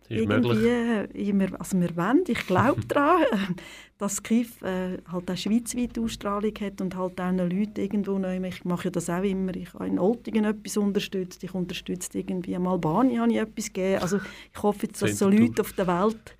[0.10, 3.56] irgendwie, äh, wir, also wir wollen, ich glaube daran,
[3.98, 8.30] dass KIF äh, halt auch schweizweit Ausstrahlung hat und halt auch noch Leute irgendwo noch,
[8.30, 12.54] ich mache ja das auch immer, ich habe in Oltingen etwas unterstützt, ich unterstütze irgendwie,
[12.54, 14.20] in Albanien habe ich etwas gegeben, also
[14.54, 15.30] ich hoffe jetzt, dass so.
[15.30, 16.36] Leute auf der Welt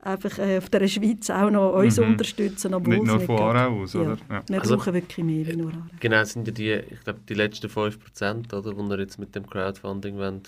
[0.00, 2.06] einfach äh, auf der Schweiz auch noch uns Mhm.
[2.12, 3.38] unterstützen, obwohl Nicht es nur nicht von.
[3.38, 4.00] Aarau aus, Ja.
[4.00, 4.16] oder?
[4.30, 4.42] Ja.
[4.48, 5.82] Wir Also- brauchen wirklich mehr wie nur Aarau.
[6.00, 9.46] Genau, sind ja die, ich glaube, die letzten 5%, oder, die wir jetzt mit dem
[9.46, 10.42] Crowdfunding wollen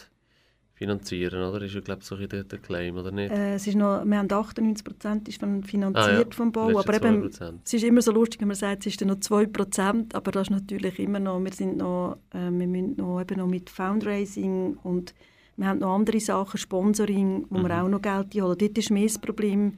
[0.74, 1.60] finanzieren oder?
[1.62, 3.30] Ist ja, glaube ich, so ein bisschen der, der Claim, oder nicht?
[3.30, 6.24] Äh, es ist noch, wir haben 98 Prozent ist von- finanziert Ah, ja.
[6.30, 7.60] vom Bau, aber eben, 2%.
[7.64, 10.30] es ist immer so lustig, wenn man sagt, es ist dann noch 2 Prozent, aber
[10.30, 13.68] das ist natürlich immer noch, wir sind noch, äh, wir müssen noch, eben noch mit
[13.68, 15.12] Fundraising und
[15.60, 17.70] wir haben noch andere Sachen, Sponsoring, wo wir Mhm.
[17.72, 18.56] auch noch Geld holen.
[18.58, 19.74] Dort ist mehr das Problem,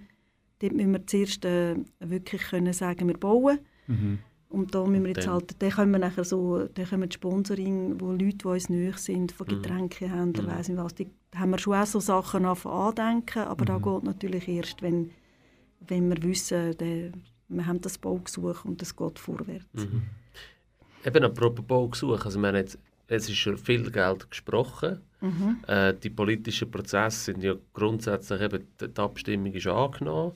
[0.60, 3.58] dort müssen wir zuerst äh, wirklich können sagen, wir bauen.
[3.88, 4.18] Mhm.
[4.48, 8.00] Und da müssen wir jetzt halt, dann können wir nachher so, dann können wir Sponsoring,
[8.00, 9.50] wo Leute, die uns nahe sind, von Mhm.
[9.50, 10.50] Getränkehändlern, Mhm.
[10.50, 13.82] weiss nicht was, die da haben wir schon auch so Sachen andenken, aber da Mhm.
[13.82, 15.10] geht natürlich erst, wenn,
[15.88, 17.10] wenn wir wissen, der,
[17.48, 19.66] wir haben das Baugesuch und es geht vorwärts.
[19.74, 20.02] Mhm.
[21.04, 22.78] Eben apropos Baugesuch, also wir haben jetzt,
[23.12, 25.00] es ist schon viel Geld gesprochen.
[25.20, 25.58] Mhm.
[25.66, 30.32] Äh, die politischen Prozesse sind ja grundsätzlich eben, die, Abstimmung ist angenommen.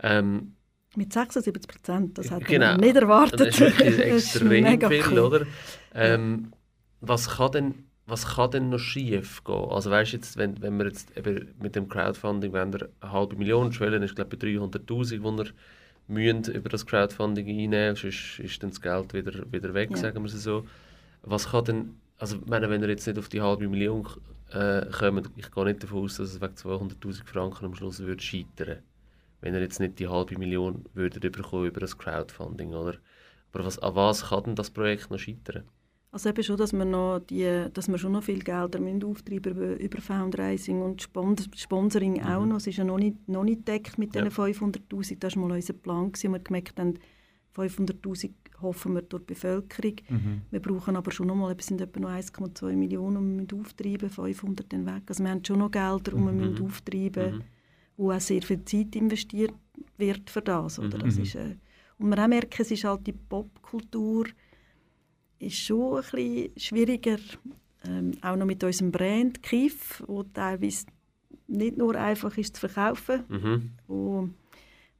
[0.00, 0.52] Ähm,
[0.94, 2.72] Mit 76 Prozent, das hat Genau.
[2.72, 3.40] man nicht erwartet.
[3.40, 5.18] das ist wirklich Das ist extrem viel, cool.
[5.20, 5.46] oder?
[5.94, 6.52] Ähm,
[7.00, 7.74] was, kann denn,
[8.06, 9.68] was kann denn noch schief gehen?
[9.70, 13.36] Also weißt jetzt, wenn, wenn wir jetzt eben mit dem Crowdfunding, wenn wir eine halbe
[13.36, 15.46] Million schwellen, ist glaube ich bei 300'000, die wir
[16.08, 19.96] müssen über das Crowdfunding einnehmen, sonst ist dann das Geld wieder, wieder weg, Ja.
[19.96, 20.66] sagen wir es so.
[21.22, 24.06] Was kann denn, also ich meine, wenn ihr jetzt nicht auf die halbe Million
[24.52, 28.22] äh, kommt, ich gehe nicht davon aus, dass es wegen 200'000 Franken am Schluss würde
[28.22, 28.78] scheitern
[29.40, 32.94] wenn ihr jetzt nicht die halbe Million würdet bekommen über das Crowdfunding, oder?
[33.52, 35.64] Aber was, an was kann denn das Projekt noch scheitern?
[36.12, 39.52] Also eben schon, dass wir, noch die, dass wir schon noch viel Gelder müssen auftreiben
[39.52, 42.58] über, über Fundraising und Spon Sponsoring auch noch.
[42.58, 44.22] Es ist ja noch nicht, noch nicht gedeckt mit Ja.
[44.22, 45.18] diesen 500'000.
[45.18, 46.98] Das war mal unser Plan, gewesen, wir gemerkt haben,
[47.56, 48.30] 500'000
[48.62, 49.96] hoffen wir durch die Bevölkerung.
[50.08, 50.42] Mhm.
[50.50, 53.60] Wir brauchen aber schon noch mal, es sind etwa noch 1,2 Millionen, die wir müssen
[53.66, 55.02] auftreiben 500 dann weg.
[55.08, 56.36] Also wir haben schon noch Gelder, die wir Mhm.
[56.38, 57.42] müssen auftreiben Mhm.
[57.96, 59.52] wo auch sehr viel Zeit investiert
[59.98, 60.78] wird für das.
[60.78, 60.98] Oder?
[60.98, 61.22] Das Mhm.
[61.22, 61.56] ist, äh,
[61.98, 64.26] und man auch merken, es ist halt die Popkultur
[65.38, 67.18] ist schon ein bisschen schwieriger,
[67.84, 70.86] ähm, auch noch mit unserem Brand Kiff, wo teilweise
[71.48, 73.70] nicht nur einfach ist zu verkaufen, Mhm.
[73.88, 74.28] wo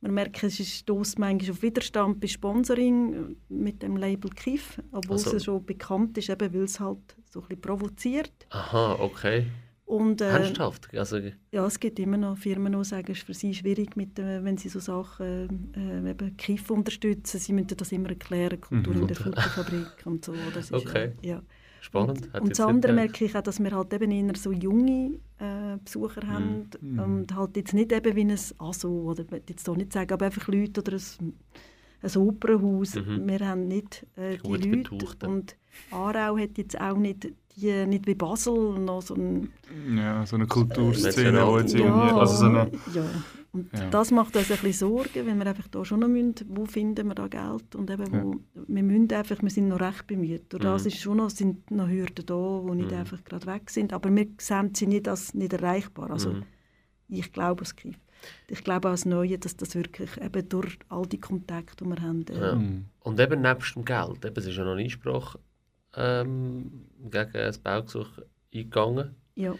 [0.03, 3.19] man merkt, es stößt manchmal auf Widerstand bei Sponsoring äh,
[3.53, 6.99] mit dem Label Kiff, obwohl Also- es schon bekannt ist, eben, weil es halt
[7.31, 8.33] so ein bisschen provoziert.
[8.51, 9.47] Aha, okay.
[9.87, 10.89] Und, äh, Ernsthaft?
[10.97, 11.19] Also,
[11.51, 14.43] ja, es gibt immer noch Firmen, die sagen, es ist für sie schwierig, mit, äh,
[14.43, 17.39] wenn sie so Sachen äh, eben Kiff unterstützen.
[17.39, 19.01] Sie müssen das immer erklären, Kultur Mhm.
[19.03, 20.33] in der Futterfabrik und so.
[20.55, 21.13] Das ist, Okay.
[21.23, 21.43] äh, ja.
[21.83, 22.29] Spannend.
[22.35, 22.95] Und, und das andere gedacht.
[23.11, 26.99] merke ich auch, dass wir halt eben eher so junge äh, Besucher haben Mhm.
[26.99, 30.13] und halt jetzt nicht eben wie ein ASO, oder ich will jetzt so nicht sagen,
[30.13, 31.33] aber einfach Leute oder ein,
[32.03, 32.95] ein Opernhaus.
[32.95, 33.29] Mhm.
[33.29, 35.29] Wir haben nicht äh, die Leute betuchte.
[35.29, 35.57] und
[35.91, 39.51] Aarau hat jetzt auch nicht, die, nicht wie Basel noch so ein
[39.97, 42.11] Ja, so eine Kulturszene, Ja, jetzt irgendwie...
[42.13, 43.05] Also so eine, ja.
[43.55, 43.91] Und Ja.
[43.91, 47.07] das macht uns ein bisschen Sorgen, weil wir einfach da schon noch müssen, wo finden
[47.09, 48.37] wir da Geld und eben wo,
[48.67, 50.51] wir müssen einfach, wir sind noch recht bemüht.
[50.51, 50.89] Durch das Mhm.
[50.89, 52.97] ist schon noch, sind noch Hürden da, die nicht Mhm.
[52.97, 56.11] einfach gerade weg sind, aber wir sehen sie nicht als nicht erreichbar.
[56.11, 56.43] Also Mhm.
[57.09, 57.99] ich glaube es gibt.
[58.49, 62.01] Ich glaube auch als Neue, dass das wirklich eben durch all die Kontakte, die wir
[62.01, 62.55] haben, äh, Ja.
[62.55, 62.87] Mhm.
[63.01, 65.37] Und eben nebst dem Geld, eben, es ist ja noch ein Einspruch
[65.97, 68.09] ähm, gegen das Baugesuch
[68.53, 69.15] eingegangen.
[69.35, 69.55] ja.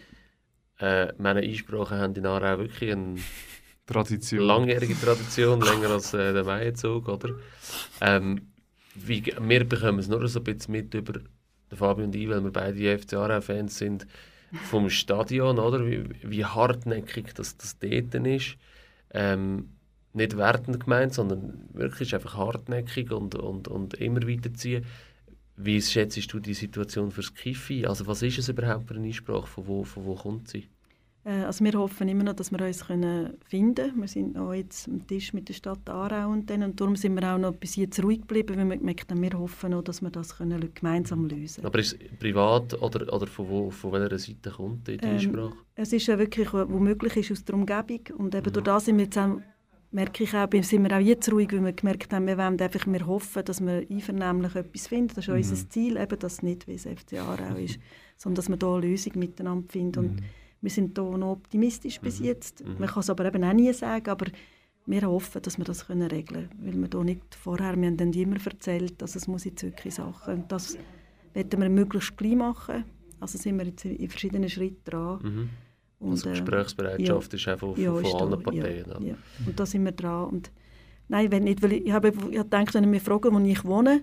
[0.79, 3.17] Äh, meine Einsprachen haben in Aarau wirklich eine
[3.85, 4.41] Tradition.
[4.41, 7.35] langjährige Tradition, länger als äh, der Maienzug, oder?
[8.01, 8.47] Ähm,
[8.95, 11.19] wie, wir bekommen es nur so ein bisschen mit über
[11.71, 14.07] Fabio und ich, weil wir beide FC Aarau-Fans sind,
[14.69, 15.85] vom Stadion, oder?
[15.85, 18.55] Wie, wie hartnäckig das, das dort ist.
[19.11, 19.69] Ähm,
[20.13, 24.85] nicht wertend gemeint, sondern wirklich einfach hartnäckig und, und, und immer weiterziehen.
[25.55, 27.85] Wie schätzt du die Situation fürs Kiffi?
[27.85, 29.47] Also was ist es überhaupt für eine Einsprache?
[29.47, 30.67] Von wo, von wo kommt sie?
[31.25, 34.01] Äh, Also wir hoffen immer noch, dass wir uns können finden können.
[34.01, 37.13] Wir sind noch jetzt am Tisch mit der Stadt Aarau und, dann, und darum sind
[37.15, 40.01] wir auch noch bis jetzt ruhig geblieben, weil wir gemerkt haben, wir hoffen noch, dass
[40.01, 41.67] wir das können gemeinsam lösen können.
[41.67, 45.53] Aber ist es privat oder, oder von, wo, von welcher Seite kommt die Ähm, Einsprache?
[45.75, 48.01] Es ist ja wirklich, wo wo möglich ist, aus der Umgebung.
[48.17, 48.53] Und eben Mhm.
[48.53, 49.39] durch das sind wir jetzt auch,
[49.93, 52.85] merke ich auch, sind wir auch jetzt ruhig, weil wir gemerkt haben, wir wollen einfach,
[52.87, 55.13] wir hoffen, dass wir einvernehmlich etwas finden.
[55.15, 55.35] Das ist Mhm.
[55.35, 57.79] unser Ziel, eben, dass es nicht wie das FC Aarau ist,
[58.17, 59.99] sondern dass wir da eine Lösung miteinander finden.
[59.99, 60.25] Und Mhm.
[60.61, 62.25] wir sind da noch optimistisch bis Mhm.
[62.25, 62.65] jetzt.
[62.65, 62.75] Mhm.
[62.79, 64.25] Man kann es aber eben auch nie sagen, aber
[64.85, 66.65] wir hoffen, dass wir das können regeln können.
[66.65, 69.95] Weil wir da nicht vorher, wir haben dann immer erzählt, dass es muss jetzt wirklich
[69.95, 70.77] Sachen, und das
[71.33, 72.83] wollen wir möglichst gleich machen.
[73.19, 75.49] Also sind wir jetzt in verschiedenen Schritten dran.
[76.03, 78.85] Und, also äh, Gesprächsbereitschaft ist auch von, von, von da, allen Parteien.
[78.89, 79.07] Ja, Ja.
[79.07, 79.15] ja.
[79.45, 80.25] Und da sind wir dran.
[80.29, 80.51] Und
[81.07, 83.39] nein, wenn nicht, weil ich, ich habe ich habe gedacht, wenn ihr mich fragen, wo
[83.39, 84.01] ich wohne,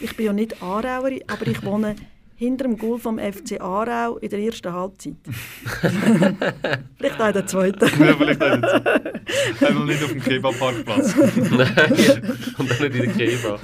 [0.00, 1.96] ich bin ja nicht Aarauerin, aber ich wohne
[2.36, 5.14] hinter dem Goal vom FC Aarau in der ersten Halbzeit.
[6.96, 7.80] vielleicht auch in der zweiten.
[7.84, 9.64] ja, vielleicht auch in der zweiten.
[9.64, 11.14] Einmal nicht auf dem Kebab-Parkplatz.
[11.36, 13.58] Nein, und dann nicht in der Keba.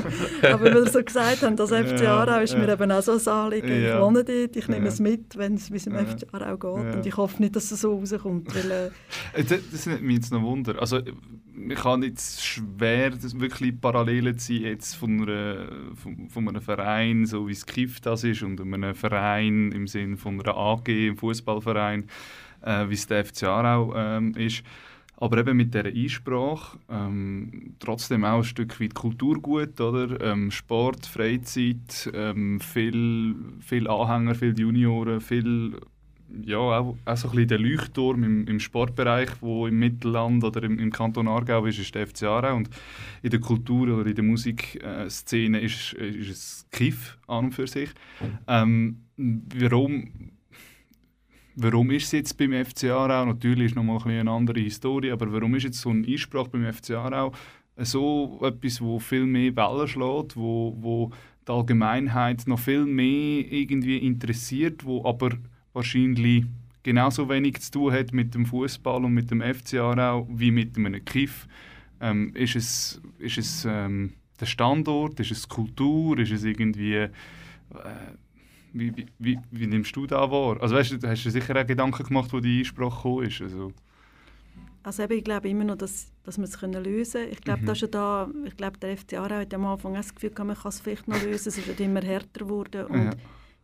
[0.52, 2.72] Aber weil wir so gesagt haben, das FC Ja, Aarau ist mir ja.
[2.74, 3.82] eben auch so ein Anliegen.
[3.82, 3.96] Ja.
[3.96, 4.92] Ich wohne dort, ich nehme Ja.
[4.92, 6.04] es mit, wenn es wie es im Ja.
[6.04, 6.84] FC Aarau geht.
[6.92, 6.92] Ja.
[6.98, 8.54] Und ich hoffe nicht, dass es so rauskommt.
[8.54, 8.86] Weil, äh,
[9.40, 10.78] Äh, Das, das nimmt mich jetzt noch Wunder.
[10.80, 11.00] Also,
[11.68, 17.26] ich kann jetzt schwer das wirklich Parallelen ziehen jetzt von, einer, von, von einem Verein,
[17.26, 21.16] so wie es KIF das ist, und einem Verein im Sinne von einer AG, einem
[21.16, 22.08] Fußballverein,
[22.62, 24.62] äh, wie es der FC Aarau ähm, ist.
[25.20, 30.20] Aber eben mit dieser Einsprache, ähm, trotzdem auch ein Stück weit Kulturgut, oder?
[30.20, 35.76] Ähm, Sport, Freizeit, ähm, viel, viel Anhänger, viele Junioren, viel
[36.44, 40.62] ja, auch, auch so ein bisschen der Leuchtturm im, im Sportbereich, wo im Mittelland oder
[40.62, 42.56] im, im Kanton Aargau ist, ist der FC Aarau.
[42.56, 42.70] Und
[43.22, 47.90] in der Kultur oder in der Musikszene ist, ist es KIF an und für sich.
[48.46, 50.32] Ähm, warum,
[51.56, 53.24] warum ist es jetzt beim FC Aarau?
[53.24, 56.50] Natürlich ist noch mal ein eine andere Historie, aber warum ist jetzt so eine Einsprache
[56.50, 57.32] beim FC Aarau
[57.76, 61.10] so etwas, wo viel mehr Wellen schlägt, wo, wo
[61.46, 65.30] die Allgemeinheit noch viel mehr irgendwie interessiert, wo aber
[65.78, 66.44] wahrscheinlich
[66.82, 70.76] genauso wenig zu tun hat mit dem Fußball und mit dem FC Aarau wie mit
[70.76, 71.46] einem Kiff.
[72.00, 76.94] Ähm, ist es, ist es ähm, der Standort, ist es die Kultur, ist es irgendwie...
[76.94, 77.10] Äh,
[78.74, 80.60] wie, wie, wie, wie nimmst du da wahr?
[80.60, 83.40] Also weißt du, hast du dir sicher auch Gedanken gemacht, wo die Einsprache ist?
[83.40, 83.72] Also,
[84.82, 87.32] Also eben, ich glaube immer noch, dass, dass wir es können lösen können.
[87.32, 87.66] Ich glaube, Mhm.
[87.66, 90.30] das ist ja da, ich glaube, der FC Aarau hat am Anfang auch das Gefühl,
[90.30, 91.48] gehabt, man kann es vielleicht noch lösen.
[91.48, 92.86] Es ist immer härter geworden.
[92.86, 93.10] Und ja.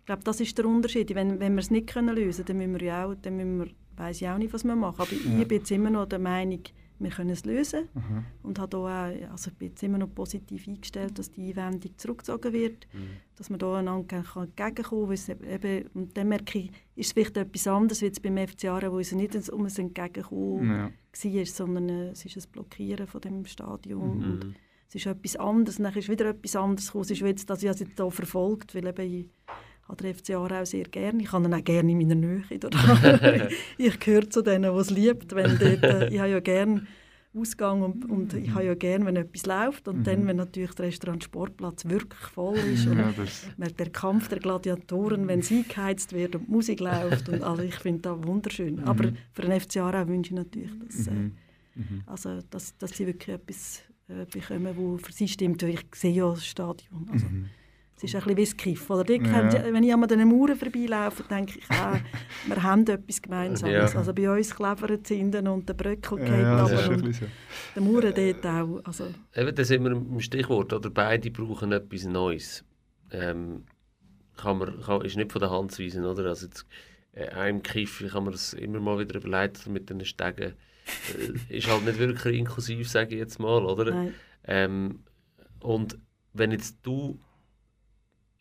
[0.04, 1.14] Ich glaube, das ist der Unterschied.
[1.14, 3.58] Wenn, wenn wir es nicht können lösen können, dann müssen wir ja auch, dann müssen
[3.60, 5.00] wir, weiss ich auch nicht, was wir machen.
[5.00, 5.40] Aber Ja.
[5.40, 6.60] ich bin jetzt immer noch der Meinung,
[6.98, 7.88] wir können es lösen.
[7.94, 8.22] Aha.
[8.42, 12.52] Und habe auch, also ich bin jetzt immer noch positiv eingestellt, dass die Einwendung zurückgezogen
[12.52, 12.86] wird,
[13.36, 15.50] dass man da einander entgegenkommen kann.
[15.50, 18.98] Eben, und dann merke ich, ist es vielleicht etwas anderes, jetzt beim FC Aarau, wo
[18.98, 20.90] es nicht um ein Entgegenkommen Ja.
[20.90, 24.18] war, sondern äh, es ist ein Blockieren von dem Stadion.
[24.18, 24.24] Mhm.
[24.24, 24.54] Und
[24.88, 27.04] es ist etwas anderes, dann ist wieder etwas anderes gekommen.
[27.04, 29.26] Es ist jetzt, dass ich es jetzt hier verfolgt, weil eben ich
[29.88, 31.22] habe den FC Aarau sehr gerne.
[31.22, 32.42] Ich habe ihn auch gerne in meiner Nähe.
[33.78, 35.34] Ich gehöre zu denen, die es liebt.
[35.34, 36.86] Wenn dort, äh, ich habe ja gerne
[37.36, 39.88] Ausgang und, und ich habe ja gerne, wenn etwas läuft.
[39.88, 42.86] Und dann, wenn natürlich der Restaurant Sportplatz wirklich voll ist.
[42.86, 47.28] Und Ja, der Kampf der Gladiatoren, wenn es eingeheizt wird und die Musik läuft.
[47.28, 48.78] Und also ich finde das wunderschön.
[48.84, 51.32] Aber für den FC Aarau wünsche ich natürlich, dass, äh, mhm.
[51.74, 52.02] Mhm.
[52.06, 55.62] also, dass, dass sie wirklich etwas äh, bekommen, wo für sie stimmt.
[55.64, 57.08] Ich sehe ja das Stadion.
[57.12, 57.46] Also, Mhm.
[57.96, 58.90] Es ist ein bisschen wie das Kiff.
[58.90, 59.04] Oder?
[59.04, 59.72] Dort Ja.
[59.72, 61.98] Wenn ich an den Mauern vorbeilaufe, denke ich, ah,
[62.46, 63.92] wir haben etwas Gemeinsames.
[63.92, 63.98] Ja.
[63.98, 67.06] Also bei uns klebert es hinten und der Bröckel geht Ja, das ist runter ein
[67.06, 67.26] und so.
[67.74, 68.80] der Mauern dort auch.
[68.84, 70.90] Also, Eben, da sind wir im Stichwort, oder?
[70.90, 72.64] Beide brauchen etwas Neues.
[73.10, 73.64] Ähm,
[74.36, 76.26] kann man, kann, ist nicht von der Hand zu weisen, oder?
[76.26, 76.66] Also jetzt,
[77.12, 80.54] äh, einem Kiff, ich habe mir das immer mal wieder überlegt mit den Stegen.
[81.48, 84.08] Äh, ist halt nicht wirklich inklusiv, sage ich jetzt mal, oder?
[84.46, 85.04] Ähm,
[85.60, 85.96] und
[86.32, 87.20] wenn jetzt du,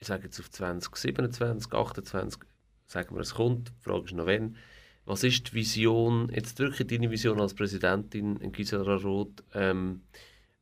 [0.03, 2.41] ich sage jetzt auf 2027, 28,
[2.87, 4.57] sagen wir, es kommt, die Frage ist noch wann,
[5.05, 10.01] was ist die Vision, jetzt wirklich deine Vision als Präsidentin in Gisela Roth, ähm,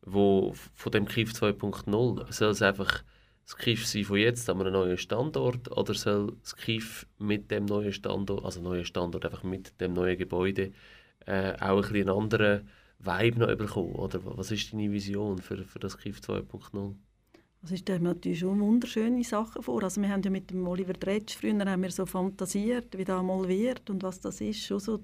[0.03, 3.03] wo von dem KIF 2.0, soll es einfach
[3.45, 7.65] das KIF sein von jetzt an einem neuen Standort oder soll das KIF mit dem
[7.65, 10.71] neuen Standort, also neuen Standort einfach mit dem neuen Gebäude,
[11.25, 12.69] äh, auch ein bisschen einen anderen
[12.99, 13.95] Vibe noch bekommen?
[13.95, 16.95] Oder was ist deine Vision für, für das KIF 2.0?
[17.61, 19.83] Also ich stelle mir natürlich schon wunderschöne Sachen vor.
[19.83, 23.21] Also wir haben ja mit dem Oliver Dretsch früher haben wir so fantasiert, wie das
[23.21, 24.65] mal wird und was das ist.
[24.65, 24.99] Schon so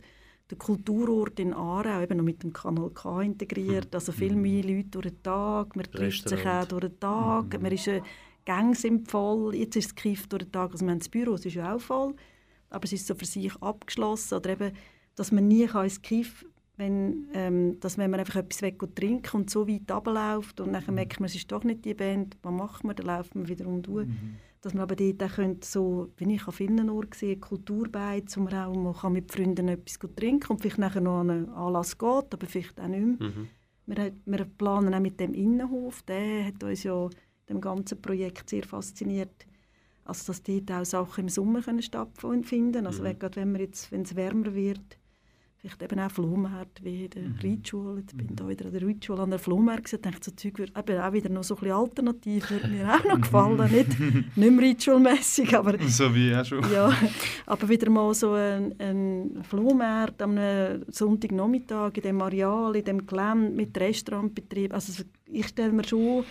[0.50, 3.94] der Kulturort in Aarau, eben noch mit dem Kanal K integriert.
[3.94, 7.62] Also viel mehr Leute durch den Tag, man trifft sich auch durch den Tag.
[7.62, 8.02] Man ist, äh,
[8.46, 10.72] Gänge sind voll, jetzt ist das Kiff durch den Tag.
[10.72, 12.16] Also wir haben das Büro, es ist ja auch voll,
[12.70, 14.36] aber es ist so für sich abgeschlossen.
[14.36, 14.72] Oder eben,
[15.16, 16.46] dass man nie kann ins Kiff
[16.78, 20.74] wenn, ähm, dass wenn man einfach etwas weg und trinken und so weit runterläuft und
[20.74, 23.48] dann merkt man, es ist doch nicht die Band, was macht man, dann läuft man
[23.48, 24.08] wieder um durch.
[24.62, 28.42] Dass man aber dort auch könnte, so, wie ich an vielen Orten gesehen Kulturbeiz, wo
[28.42, 31.50] man auch mal kann mit Freunden etwas gut trinken und vielleicht nachher noch an einen
[31.50, 33.30] Anlass geht, aber vielleicht auch nicht mehr.
[33.30, 33.48] Mhm.
[33.86, 37.08] Wir, hat- wir planen auch mit dem Innenhof, der hat uns ja
[37.50, 39.46] dem ganzen Projekt sehr fasziniert,
[40.04, 43.20] also dass dort auch Sachen im Sommer können stattfinden Also Mhm.
[43.20, 44.98] gerade wenn, wir jetzt, wenn es wärmer wird,
[45.60, 48.00] vielleicht eben auch Flohmärkte wie der Reitschule.
[48.02, 50.60] Jetzt bin ich da wieder an der Reitschule an der Flohmarkt gesehen, dachte so Zeug
[50.60, 53.72] würde eben auch wieder noch so ein bisschen alternativ, würde mir auch noch gefallen.
[53.72, 54.00] nicht,
[54.38, 56.62] nicht mehr Reitschulmässig, aber So wie auch schon.
[56.72, 56.94] ja,
[57.48, 60.38] aber wieder mal so ein, ein Flohmarkt am
[60.90, 64.74] Sonntagnachmittag in dem Areal, in dem Gelände mit Restaurantbetrieb.
[64.74, 66.24] Also so- ich stelle mir schon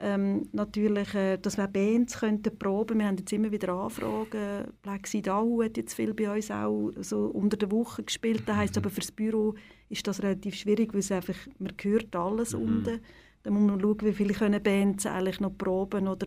[0.00, 2.98] Ähm, natürlich, äh, dass wir Bands könnten proben.
[2.98, 4.72] Wir haben jetzt immer wieder Anfragen.
[4.82, 8.42] Black Seed hat jetzt viel bei uns auch so unter der Woche gespielt.
[8.46, 9.54] Das heisst aber für das Büro
[9.88, 12.62] ist das relativ schwierig, weil es einfach, man hört alles mhm.
[12.62, 13.00] unten.
[13.44, 16.26] Da muss man schauen, wie viele können Bands eigentlich noch proben oder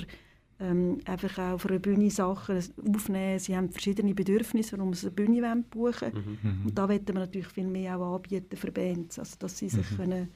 [0.59, 2.63] ähm, einfach auch für eine Bühne Sachen
[2.95, 3.39] aufnehmen.
[3.39, 6.37] Sie haben verschiedene Bedürfnisse, warum sie eine Bühne buchen wollen.
[6.41, 6.65] Mhm.
[6.67, 9.91] Und da wollen wir natürlich viel mehr auch anbieten für Bands, also dass sie sich
[9.91, 9.97] mhm.
[9.97, 10.29] können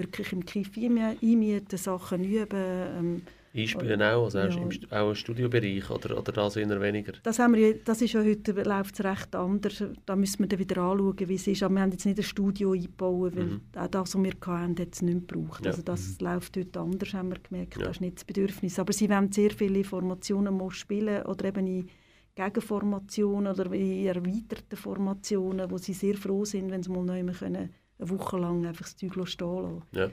[0.00, 2.58] wirklich im Kiff einmieten, Sachen üben.
[2.98, 3.22] Ähm,
[3.52, 5.00] Einspielen auch, also ja.
[5.00, 7.14] auch im Studiobereich oder, oder das eher weniger?
[7.24, 9.82] Das, haben wir, das ist ja heute läuft recht anders.
[10.06, 11.62] Da müssen wir dann wieder anschauen, wie es ist.
[11.64, 13.60] Aber wir haben jetzt nicht ein Studio eingebaut, weil mhm.
[13.74, 15.64] auch das, was wir hatten, hat es nicht gebraucht.
[15.64, 15.72] Ja.
[15.72, 16.26] Also das mhm.
[16.26, 17.76] läuft heute anders, haben wir gemerkt.
[17.76, 17.86] Ja.
[17.86, 18.78] Das ist nicht das Bedürfnis.
[18.78, 21.88] Aber sie wollen sehr viele Formationen mal spielen oder eben in
[22.36, 27.70] Gegenformationen oder in erweiterten Formationen, wo sie sehr froh sind, wenn sie mal neu können
[28.00, 29.82] eine Woche lang einfach das Zeug stehen lassen.
[29.92, 30.10] Ja.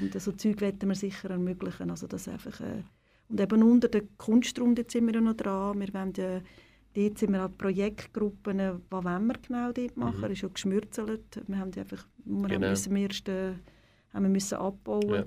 [0.00, 1.90] Und so Zeug wollen wir sicher ermöglichen.
[1.90, 2.82] Also das einfach, äh,
[3.28, 5.78] und eben unter der Kunstraum, dort sind wir ja noch dran.
[5.80, 6.40] Wir wollen ja,
[6.94, 10.20] dort sind wir an Projektgruppen, was wollen wir genau dort machen.
[10.20, 10.32] Mhm.
[10.32, 11.42] ist ja geschmürzelt.
[11.46, 12.68] Wir haben einfach, wir genau.
[12.68, 13.52] müssen erst, äh,
[14.12, 15.14] haben wir müssen abbauen.
[15.14, 15.24] Ja.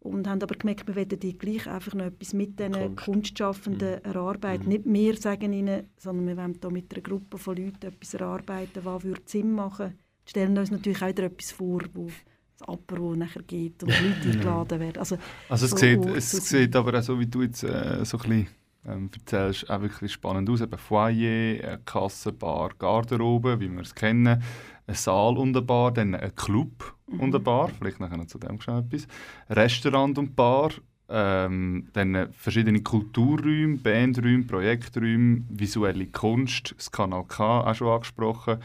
[0.00, 3.04] Und haben aber gemerkt, wir wollen die gleich einfach noch etwas mit diesen Kunst.
[3.04, 4.04] Kunstschaffenden mhm.
[4.04, 4.64] erarbeiten.
[4.64, 4.68] Mhm.
[4.68, 8.84] Nicht wir sagen ihnen, sondern wir wollen hier mit einer Gruppe von Leuten etwas erarbeiten,
[8.84, 12.10] was würde Sinn machen würde stellen uns natürlich auch wieder etwas vor, wo
[12.58, 14.98] das Apero nachher geht und Leute eingeladen werden.
[14.98, 15.16] Also,
[15.48, 18.18] also es, so sieht, es so sieht aber auch so, wie du jetzt äh, so
[18.18, 18.48] ein bisschen
[18.86, 20.60] ähm, erzählst, auch wirklich spannend aus.
[20.60, 24.42] Eben Foyer, eine Kasse, Bar, Garderobe, wie wir es kennen,
[24.86, 27.20] ein Saal und eine Bar, dann ein Club mhm.
[27.20, 29.06] und eine Bar, vielleicht nachher noch zu dem schon etwas,
[29.48, 30.72] Restaurant und Bar,
[31.10, 38.58] ähm, dann verschiedene Kulturräume, Bandräume, Projekträume, visuelle Kunst, das Kanal K auch schon angesprochen,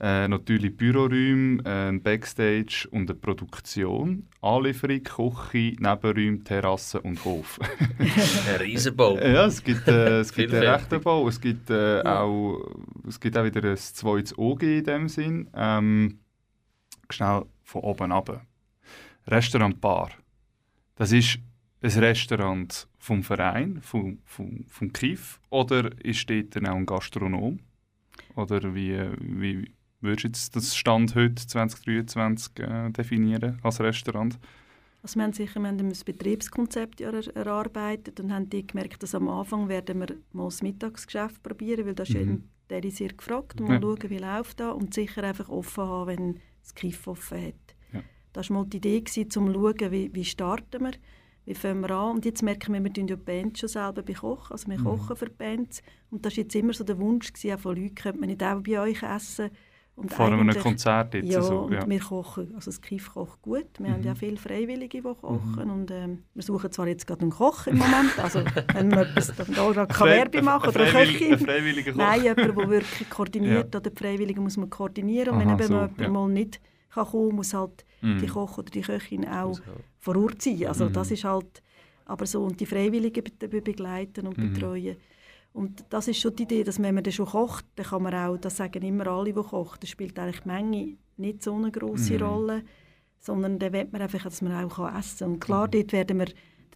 [0.00, 4.26] äh, natürlich Büroräume, äh, Backstage und eine Produktion.
[4.40, 7.58] Anlieferung, Küche, Nebenräume, Terrasse und Hof.
[7.98, 9.18] ein Riesenbau.
[9.18, 11.28] Ja, es gibt, äh, es gibt einen rechten Bau.
[11.28, 12.20] Es gibt, äh, ja.
[12.22, 12.66] auch,
[13.06, 15.50] es gibt auch wieder ein zweites OG in dem Sinn.
[15.54, 16.20] Ähm,
[17.10, 18.46] schnell von oben ab.
[19.26, 20.10] Restaurant Bar.
[20.96, 21.38] Das ist
[21.82, 27.58] ein Restaurant vom Verein, vom, vom, vom KIF, oder ist dort auch ein Gastronom?
[28.36, 29.70] Oder wie, wie,
[30.00, 34.38] würdest du jetzt das Stand heute 2023 äh, definieren als Restaurant?
[35.02, 39.68] Also wir haben sicher wir haben ein Betriebskonzept erarbeitet und haben gemerkt, dass am Anfang
[39.68, 42.42] werden wir mal das Mittagsgeschäft probieren, weil da ist mhm.
[42.68, 43.80] jeden sehr gefragt und mal ja.
[43.80, 47.76] schauen, wie läuft da und sicher einfach offen haben, wenn das Kiff offen hat.
[47.92, 48.02] Ja.
[48.32, 50.92] Das war mal die Idee, um zu schauen, wie, wie starten wir,
[51.46, 54.02] wie fangen wir an und jetzt merken wir, wir tun ja die Band schon selber
[54.02, 54.84] bekochen, also wir mhm.
[54.84, 57.94] kochen für Bands und das war jetzt immer so der Wunsch gewesen, auch von Leuten,
[57.94, 59.50] könnte man nicht auch bei euch essen,
[60.00, 61.82] und Vor einem Konzert jetzt ja, so, ja.
[61.82, 63.66] Und wir kochen, also das KIF kocht gut.
[63.78, 63.92] Wir mhm.
[63.92, 65.70] haben ja viele Freiwillige, die kochen mhm.
[65.70, 68.42] und ähm, wir suchen zwar jetzt gerade einen Koch im Moment, also
[68.72, 69.44] wenn man etwas da
[69.86, 71.38] kann Werbung machen oder eine Köchin.
[71.38, 71.98] Freiwillige Koch.
[71.98, 73.80] Nein, jemand, der wirklich koordiniert, ja.
[73.80, 76.08] oder die Freiwilligen muss man koordinieren und Aha, wenn eben so, jemand ja.
[76.08, 78.18] mal nicht kann kommen, muss halt mhm.
[78.18, 79.60] die Koch oder die Köchin auch
[79.98, 80.66] vor Ort sein.
[80.66, 80.94] Also mhm.
[80.94, 81.62] das ist halt,
[82.06, 84.52] aber so und die Freiwilligen begleiten und mhm.
[84.54, 84.96] betreuen.
[85.52, 88.14] Und das ist schon die Idee, dass wenn man dann schon kocht, dann kann man
[88.14, 91.70] auch, das sagen immer alle, die kochen, das spielt eigentlich die Menge nicht so eine
[91.70, 92.22] große mhm.
[92.22, 92.62] Rolle,
[93.18, 95.32] sondern dann will man einfach, dass man auch essen kann.
[95.32, 95.70] Und klar, mhm.
[95.72, 96.26] dort werden wir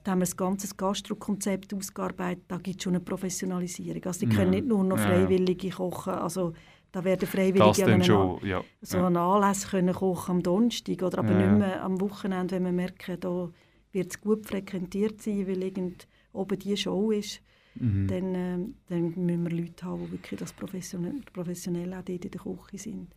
[0.06, 4.04] haben wir ein ganzes Gastro-Konzept ausgearbeitet, da gibt es schon eine Professionalisierung.
[4.04, 5.74] Also die können nicht nur noch Freiwillige ja.
[5.74, 6.52] kochen, also
[6.92, 8.62] da werden Freiwillige an schon, ja.
[8.82, 11.46] so einen Anlass können kochen am Donnerstag oder aber ja.
[11.46, 13.48] nicht mehr am Wochenende, wenn wir merken, da
[13.92, 17.40] wird es gut frequentiert sein, weil irgend oben die Show ist
[17.74, 18.06] mhm.
[18.06, 18.58] dann, äh,
[18.88, 22.78] dann müssen wir Leute haben, die wirklich das professionell, professionell auch dort in der Küche
[22.78, 23.08] sind.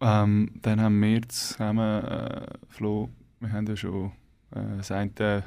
[0.00, 4.12] Ähm, dann haben wir zusammen, äh, Flo, wir haben ja schon
[4.52, 5.44] äh, das eine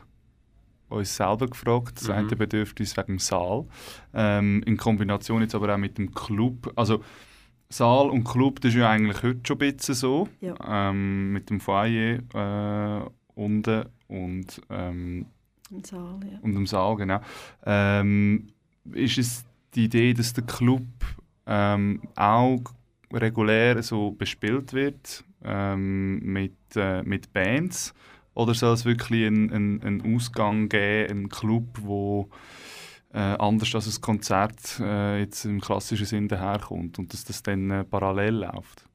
[0.90, 2.14] uns selber gefragt, das mhm.
[2.14, 3.66] eine Bedürfnis wegen dem Saal,
[4.14, 7.04] ähm, in Kombination jetzt aber auch mit dem Club, also
[7.70, 10.56] Saal und Club, das ist ja eigentlich heute schon ein bisschen so, ja.
[10.90, 15.26] ähm, mit dem Foyer äh, unten und ähm,
[15.84, 16.40] Saal, ja.
[16.42, 17.20] Und im Saal, genau.
[17.66, 18.50] Ähm,
[18.92, 19.46] ist es
[19.76, 20.84] die Idee, dass der Club
[21.46, 22.62] ähm, auch
[23.12, 27.94] regulär so bespielt wird ähm, mit, äh, mit Bands?
[28.34, 32.30] Oder soll es wirklich einen, einen, Ausgang geben, einen Club, wo
[33.14, 37.70] äh, anders als ein Konzert äh, jetzt im klassischen Sinn daherkommt und dass das dann
[37.70, 38.86] äh, parallel läuft?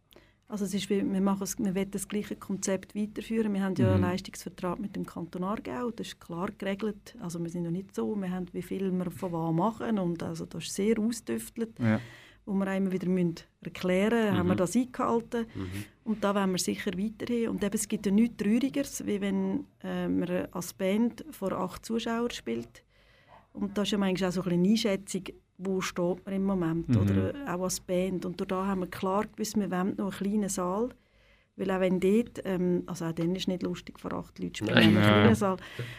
[0.51, 3.53] Also es ist, wir, machen es, wir wollen das gleiche Konzept weiterführen.
[3.53, 3.93] Wir haben ja mhm.
[3.95, 7.15] einen Leistungsvertrag mit dem Kanton Aargau, das ist klar geregelt.
[7.21, 10.23] Also wir sind ja nicht so, wir haben, wie viel wir von was machen und
[10.23, 11.79] also das ist sehr ausdüftelt.
[11.79, 12.01] Ja.
[12.47, 14.39] wo wir immer wieder müssen erklären müssen, Mhm.
[14.39, 15.47] haben wir das eingehalten.
[15.55, 15.85] Mhm.
[16.05, 17.51] Und da wollen wir sicher weiterhin.
[17.51, 21.85] Und eben, es gibt ja nichts Traurigeres, wie wenn äh, man als Band vor acht
[21.85, 22.83] Zuschauern spielt.
[23.61, 25.23] Und da ist ja manchmal auch so ein eine Einschätzung,
[25.59, 26.97] wo steht man im Moment, Mhm.
[26.97, 28.25] oder auch als Band.
[28.25, 30.91] Und da haben wir klar gewusst, wir wollen noch einen kleinen Saal.
[31.57, 34.55] Weil auch wenn dort, ähm, also auch dann ist es nicht lustig, vor acht Leuten
[34.55, 34.91] spielen, Nein.
[34.91, 35.57] in einem kleinen Saal.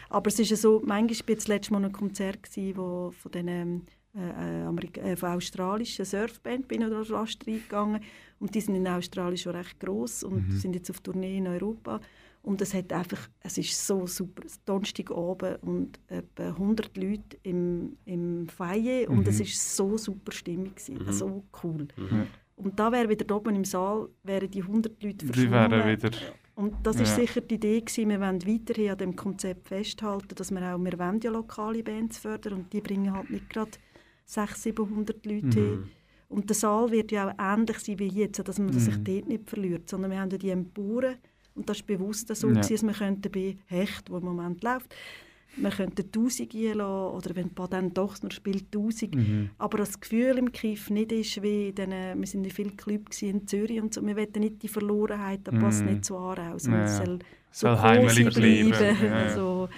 [0.08, 3.30] Aber es ist ja so, manchmal war das letzte Mal ein Konzert, gewesen, wo von
[3.30, 3.82] diesen ähm,
[4.14, 8.00] äh, Amerika äh, von australischen Surfband bin fast reingegangen.
[8.38, 10.52] Und die sind in Australien schon recht gross und Mhm.
[10.52, 12.00] sind jetzt auf Tournee in Europa.
[12.42, 14.42] Und es hat einfach, es ist so super.
[14.46, 19.26] Es ist Donnerstagabend und etwa 100 Leute im, im Foyer und Mhm.
[19.26, 21.12] es ist so super Stimmung gewesen, Mhm.
[21.12, 21.86] so cool.
[21.96, 22.26] Mhm.
[22.56, 26.10] Und da wäre wieder oben im Saal, wären die 100 Leute verschwunden.
[26.54, 27.14] Und das ist Ja.
[27.16, 30.98] sicher die Idee gewesen, wir wollen weiterhin an dem Konzept festhalten, dass wir auch, wir
[30.98, 33.70] wollen ja lokale Bands fördern und die bringen halt nicht gerade
[34.26, 35.52] 600, 700 Leute Mhm.
[35.52, 35.84] hin.
[36.28, 39.04] Und der Saal wird ja auch ähnlich sein wie jetzt, dass man sich Mhm.
[39.04, 41.16] dort nicht verliert, sondern wir haben ja die Emporen
[41.54, 42.54] und das ist bewusst so, Ja.
[42.54, 44.94] dass wir könnten bei Hecht, wo im Moment läuft,
[45.56, 46.80] wir könnten 1000 einlassen
[47.16, 49.14] oder wenn Baden doch nur spielt 1000.
[49.16, 49.50] Mhm.
[49.58, 51.90] Aber das Gefühl im Kiff nicht ist wie in den,
[52.20, 55.58] wir sind in vielen Clubs in Zürich und so, wir wollen nicht die Verlorenheit, das
[55.58, 55.90] passt Mhm.
[55.92, 57.04] nicht zu Aarau, sondern Ja, es ja.
[57.04, 57.18] soll
[57.52, 58.68] Soll so heimelig cozy bleiben.
[58.70, 58.96] bleiben.
[59.00, 59.14] Ja, ja.
[59.24, 59.68] Also,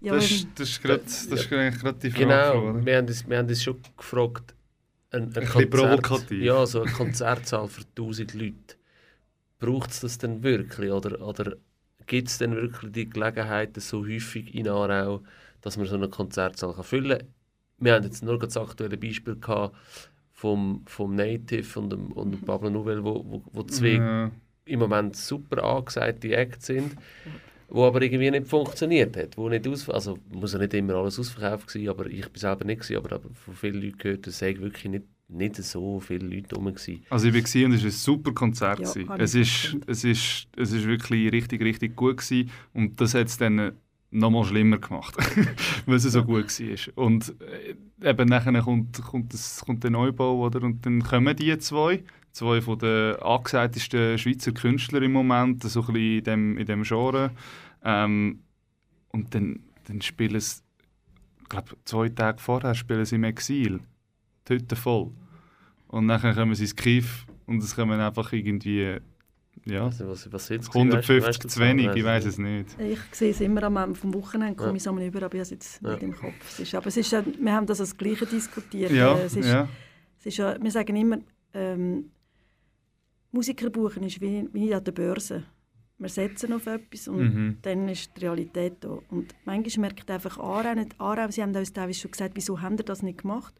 [0.00, 2.24] ja, Das, ist- das ist gerade das ist gerade die Frage.
[2.24, 2.86] Genau, oder?
[2.86, 4.54] wir haben, uns, wir haben uns schon gefragt,
[5.10, 6.42] ein, ein, bisschen provokativ.
[6.42, 8.76] Ja, so eine Konzertsaal für 1000 Leute.
[9.60, 10.90] Braucht es das denn wirklich?
[10.90, 11.56] Oder, oder
[12.06, 15.22] gibt es denn wirklich die Gelegenheit so häufig in Aarau,
[15.60, 17.28] dass man so eine Konzertsaal kann füllen kann?
[17.78, 19.76] Wir haben jetzt nur das aktuelle Beispiel gehabt
[20.32, 24.30] vom, vom Native und dem, und dem Pablo Nouvelle, wo, wo, wo zwei Ja.
[24.66, 26.96] im Moment super angesagte Acts sind,
[27.68, 31.18] wo aber irgendwie nicht funktioniert hat, wo nicht aus, also muss ja nicht immer alles
[31.18, 34.42] ausverkauft sein, aber ich bin selber nicht gewesen, aber, aber von vielen Leuten gehört, dass
[34.42, 37.02] es wirklich nicht, nicht so viele Leute rum waren.
[37.10, 38.80] Also ich war gewesen und es war ein super Konzert.
[38.80, 39.20] Ja, gewesen.
[39.20, 39.90] es, ist, gefunden.
[39.90, 42.50] es, ist, es ist wirklich richtig, richtig gut gewesen.
[42.72, 43.72] und das hat es dann
[44.10, 45.16] noch mal schlimmer gemacht,
[45.86, 47.04] weil es so gut war.
[47.04, 50.62] Und äh, eben nachher kommt, kommt, das, kommt der Neubau oder?
[50.62, 52.02] und dann kommen die zwei,
[52.32, 56.82] zwei von den angesagtesten Schweizer Künstler im Moment, so ein bisschen in dem, in dem
[56.82, 57.30] Genre.
[57.84, 58.40] Ähm,
[59.12, 60.62] und dann, dann spielen sie,
[61.42, 63.80] ich glaube zwei Tage vorher spielen sie im Exil,
[64.48, 65.12] die Hütte voll.
[65.90, 68.96] Und dann kommen sie ins Kiff und es kommen einfach irgendwie
[69.66, 70.90] ja, Also, was, was sind's gewesen?
[70.92, 72.80] 150 Weißt- weißt du zu wenig, ich weiß es nicht.
[72.80, 74.76] Ich sehe es immer am Ende vom Wochenende, komme Ja.
[74.76, 75.90] ich es einmal über, aber ich habe es jetzt Ja.
[75.90, 76.32] nicht im Kopf.
[76.48, 78.90] Es ist, aber es ist, wir haben das als Gleiche diskutiert.
[78.92, 79.68] Ja, es ist, ja.
[80.18, 81.18] es ist wir sagen immer,
[81.52, 82.10] ähm,
[83.32, 85.44] Musiker buchen ist wie, wie an der Börse.
[85.98, 87.58] Wir setzen auf etwas und Mhm.
[87.62, 88.98] dann ist die Realität da.
[89.10, 92.76] Und manchmal merkt einfach Aarau nicht, Aarau, sie haben uns teilweise schon gesagt, wieso haben
[92.78, 93.54] ihr das nicht gemacht?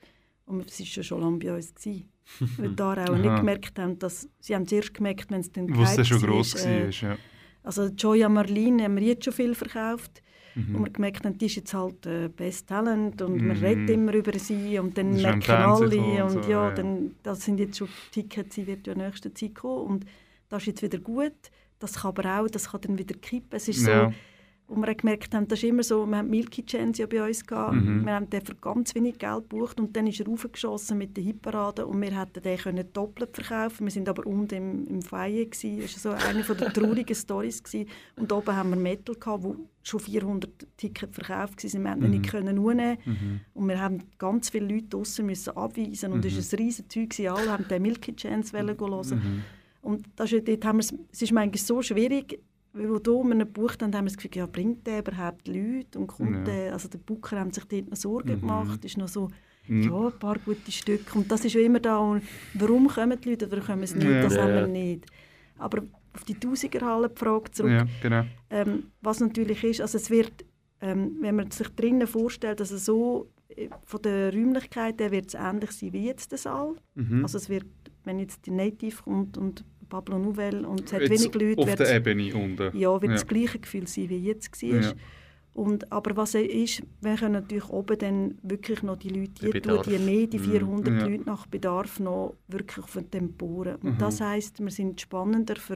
[0.59, 1.75] Und es war schon schon lange bei uns.
[1.75, 2.09] Gewesen.
[2.59, 5.67] Weil die Aarau nicht gemerkt haben, dass, sie haben es erst gemerkt, wenn es dann
[5.67, 6.91] gehypt schon war, gross äh, war.
[7.11, 7.17] Ja.
[7.63, 10.23] Also Joya Marlene haben wir jetzt schon viel verkauft.
[10.55, 10.75] Mhm.
[10.77, 13.65] Und wir gemerkt haben, die ist jetzt halt äh, Best Talent und man Mhm.
[13.65, 16.75] redet immer über sie und dann schon merken alle und, und so, ja, ja.
[16.75, 20.07] dann das sind jetzt schon Tickets, sie wird ja in nächster Zeit kommen und
[20.49, 21.33] das ist jetzt wieder gut.
[21.79, 23.57] Das kann aber auch, das kann dann wieder kippen.
[23.57, 24.09] Es ist Ja.
[24.11, 24.15] so,
[24.73, 27.45] wo wir gemerkt haben, das ist immer so, wir haben Milky Chance ja bei uns
[27.45, 28.05] gehabt, Mhm.
[28.07, 31.25] wir haben den für ganz wenig Geld gebucht und dann ist er raufgeschossen mit der
[31.25, 35.45] Hitparade und wir hätten den können doppelt verkaufen Wir sind aber unten im, im Feier
[35.47, 35.81] gewesen.
[35.81, 37.89] Das war so eine von der traurigen Stories gewesen.
[38.17, 41.83] und oben haben wir Metal gehabt, wo schon 400 Tickets verkauft waren.
[41.83, 42.11] Wir haben Mhm.
[42.11, 43.41] nicht können Mhm.
[43.55, 46.39] und wir haben ganz viele Leute draussen müssen abweisen und es Mhm.
[46.39, 47.21] war ein riesen Zeug.
[47.29, 49.19] Alle haben den Milky Chance wollen hören.
[49.19, 49.43] Mhm.
[49.83, 52.39] Und das ist, dort haben wir es, es ist manchmal so schwierig,
[52.73, 55.49] weil wo da wir ihn gebucht haben, haben wir das Gefühl, ja, bringt der überhaupt
[55.49, 56.45] Leute und kommt Ja.
[56.45, 58.41] der, also der Booker hat sich dort noch Sorgen Mhm.
[58.41, 59.29] gemacht, ist noch so,
[59.69, 59.83] Mhm.
[59.83, 62.23] ja, ein paar gute Stücke und das ist ja immer da, und
[62.55, 64.23] warum kommen die Leute oder kommen sie nicht, Ja.
[64.23, 65.07] das haben wir nicht.
[65.59, 65.83] Aber
[66.15, 68.25] auf die Tausigerhalle die Frage zurück, Ja, genau.
[68.51, 70.45] ähm, was natürlich ist, also es wird,
[70.81, 75.27] ähm, wenn man sich drinnen vorstellt, dass es so äh, von der Räumlichkeit her wird
[75.29, 76.77] es ähnlich sein wie jetzt der Saal.
[76.95, 77.23] Mhm.
[77.23, 77.67] Also es wird,
[78.05, 81.75] wenn jetzt die Native kommt und Pablo Nouvelle und es hat Jetzt wenig Leute, auf
[81.77, 82.77] der Ebene unten.
[82.79, 83.13] ja, wird Ja.
[83.19, 84.81] das gleiche Gefühl sein, wie jetzt war.
[84.81, 84.93] Ja.
[85.53, 89.83] Und, aber was ist, wir können natürlich oben dann wirklich noch die Leute, die, tun
[89.85, 90.45] die mehr, die Mhm.
[90.45, 91.07] 400 Ja.
[91.09, 93.75] Leute nach Bedarf noch wirklich auf den Temporen.
[93.83, 93.99] Und Mhm.
[93.99, 95.75] das heisst, wir sind spannender für,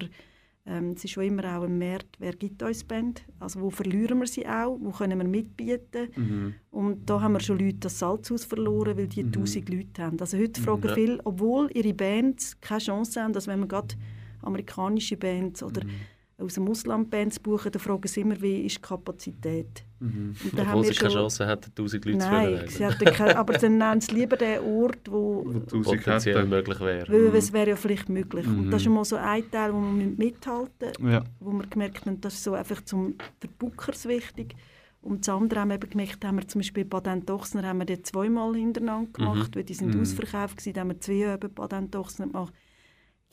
[0.66, 4.18] ähm, es ist schon immer auch ein Markt, wer gibt uns Band, also wo verlieren
[4.20, 6.08] wir sie auch, wo können wir mitbieten.
[6.16, 6.54] Mhm.
[6.70, 9.32] Und da haben wir schon Leute das Salzhaus verloren, weil die Mhm.
[9.32, 10.18] 1000 Leute haben.
[10.20, 10.94] Also heute fragen Ja.
[10.94, 13.94] viele, obwohl ihre Bands keine Chance haben, dass wenn man gerade
[14.42, 15.90] amerikanische Bands oder Mhm.
[16.36, 19.84] Aus dem Ausland Bands buchen, dann fragen sie immer, wie ist die Kapazität.
[20.00, 20.34] Mhm.
[20.44, 23.36] Und haben Obwohl wir sie keine schon- Chance hätten, 1000 Leute Nein, zu hätten keine,
[23.36, 26.48] aber dann nennen sie lieber den Ort, wo, Wo Potenziell hätten.
[26.48, 27.06] möglich wäre.
[27.12, 28.46] weil es wäre ja vielleicht möglich.
[28.46, 28.58] Mhm.
[28.64, 31.24] Und das ist mal so ein Teil, wo wir mithalten müssen, Ja.
[31.38, 34.54] wo wir gemerkt haben, das ist so einfach zum, für die Bookers wichtig.
[35.02, 37.84] Und das andere haben wir eben gemerkt, haben wir zum Beispiel Patent Ochsner haben wir
[37.84, 40.00] die zweimal hintereinander gemacht, weil die sind Mhm.
[40.00, 42.52] ausverkauft gewesen, haben wir zwei eben Patent Ochsner gemacht.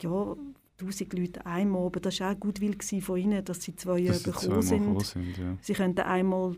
[0.02, 0.36] Ja,
[0.82, 4.18] 1000 Leute einmal, aber das war auch Gutwill gewesen von ihnen, dass sie zwei Jahre
[4.18, 4.78] sie gekommen sind.
[4.80, 5.56] gekommen sind ja.
[5.60, 6.56] Sie könnten einmal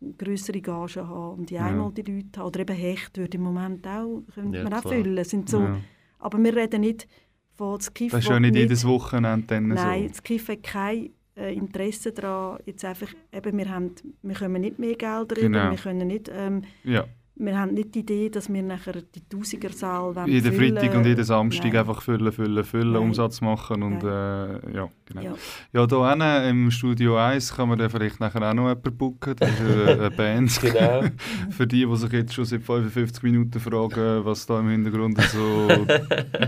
[0.00, 1.66] die größere Gage haben und die Ja.
[1.66, 2.46] einmal die Leute haben.
[2.46, 4.94] Oder eben Hecht würde im Moment auch, könnte Ja, man auch klar.
[4.94, 5.24] füllen.
[5.24, 5.76] Sind so, Ja.
[6.18, 7.06] Aber wir reden nicht
[7.54, 10.08] von das Kiff Das ist will ja nicht jedes Wochenende dann Nein, so.
[10.08, 13.90] das Kiff hat kein äh, Interesse daran, jetzt einfach, eben, wir, haben,
[14.22, 15.70] wir können nicht mehr Geld rüber, Genau.
[15.70, 17.04] wir können nicht, ähm, Ja.
[17.36, 20.76] Wir haben nicht die Idee, dass wir nachher die Tausiger-Saal wollen Jeden füllen.
[20.76, 21.76] Freitag und jeden Samstag Nein.
[21.78, 23.02] einfach füllen, füllen, füllen, Nein.
[23.02, 25.20] Umsatz machen und äh, ja, genau.
[25.20, 25.34] Ja.
[25.72, 29.34] Ja, hier hinten im Studio 1 kann man dann vielleicht nachher auch noch jemanden booken.
[29.34, 30.60] Das ist eine, Band.
[30.60, 31.02] Genau.
[31.50, 35.68] Für die, die sich jetzt schon seit 55 Minuten fragen, was da im Hintergrund so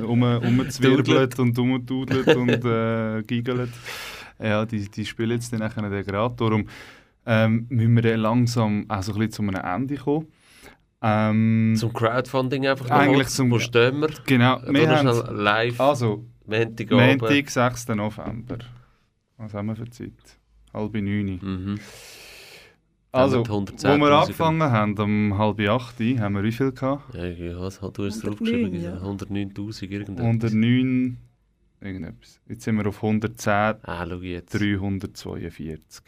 [0.07, 3.73] um, umzwirbelt und umtudelt und äh, giggelt.
[4.39, 6.37] Ja, die, die spielen jetzt dann nachher den gerade.
[6.37, 6.67] Darum
[7.27, 10.29] ähm, müssen wir dann langsam auch so ein bisschen zu einem Ende kommen.
[11.03, 14.09] Ähm, Zum Crowdfunding einfach Eigentlich zum- Wo stehen wir?
[14.27, 15.09] genau, wir haben...
[15.15, 17.21] schnell live, Also, Montagabend.
[17.23, 17.89] Montag, 6.
[17.89, 18.59] November.
[19.37, 20.13] Was haben wir für Zeit?
[20.73, 21.39] Halb neun.
[21.43, 21.79] Mhm.
[23.13, 24.21] Also, wo wir 110.000.
[24.23, 27.15] angefangen haben, um halb acht, haben wir wie viel gehabt?
[27.15, 28.83] Ja, was hat du es 109, draufgeschrieben?
[28.83, 28.97] ja.
[28.99, 30.25] 109'000 irgendetwas.
[30.25, 31.17] 109,
[31.81, 32.41] irgendetwas.
[32.49, 34.53] Jetzt sind wir auf 110, Ah, schau jetzt.
[34.55, 36.03] 342.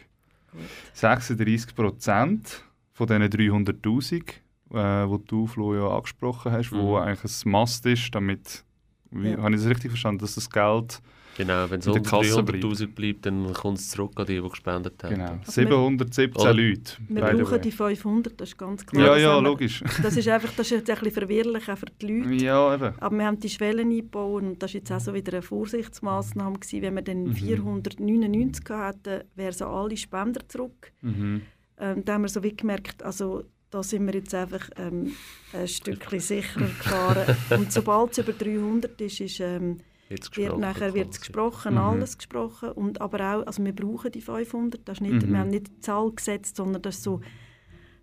[0.92, 2.62] 36 Prozent
[2.92, 4.24] von diesen 300'000,
[4.72, 7.02] äh, wo du, Flo, ja angesprochen hast, wo Mhm.
[7.02, 8.64] eigentlich ein Must ist, damit,
[9.10, 9.38] wie, Ja.
[9.38, 11.00] habe ich das richtig verstanden, dass das Geld,
[11.36, 14.40] Genau, wenn es in der unter Kasse 300'000 bleibt, dann kommt es zurück an die,
[14.40, 15.14] die gespendet haben.
[15.14, 16.92] genau, wir- 717 Oder- Leute.
[17.08, 19.06] Wir brauchen die 500, das ist ganz klar.
[19.06, 19.84] Ja, ja, wir- logisch.
[20.02, 22.44] Das ist einfach, das ist jetzt ein bisschen verwirrlich auch für die Leute.
[22.44, 22.92] Ja, eben.
[22.98, 26.58] Aber wir haben die Schwellen eingebaut und das war jetzt auch so wieder eine Vorsichtsmaßnahme.
[26.58, 26.82] Gewesen.
[26.82, 27.34] Wenn wir dann Mhm.
[27.34, 30.92] 499 hätten, wären so alle Spender zurück.
[31.02, 31.42] Mhm.
[31.78, 35.12] Ähm, da haben wir so wie gemerkt, also da sind wir jetzt einfach ähm,
[35.52, 37.36] ein Stückchen sicherer gefahren.
[37.50, 41.78] und sobald es über 300 ist, ist ähm, wird nachher wird gesprochen, Mhm.
[41.80, 42.70] alles gesprochen.
[42.72, 45.32] Und aber auch, also wir brauchen die 500, das ist nicht, Mhm.
[45.32, 47.20] wir haben nicht die Zahl gesetzt, sondern das ist so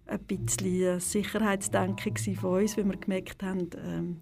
[0.05, 4.21] ein bisschen Sicherheitsdenken von uns, weil wir gemerkt haben, ähm,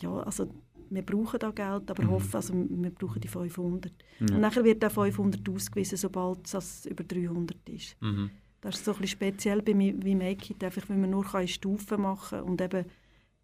[0.00, 0.52] ja, also
[0.92, 2.10] wir brauchen da Geld, aber Mhm.
[2.10, 3.92] hoffen, also wir brauchen die 500.
[4.18, 4.34] Ja.
[4.34, 7.96] Und nachher wird auch 500 ausgewiesen, sobald es über 300 ist.
[8.00, 8.30] Mhm.
[8.60, 11.42] Das ist so ein bisschen speziell bei wie Make It, einfach weil man nur kann
[11.42, 12.48] in Stufen machen kann.
[12.48, 12.84] Und eben,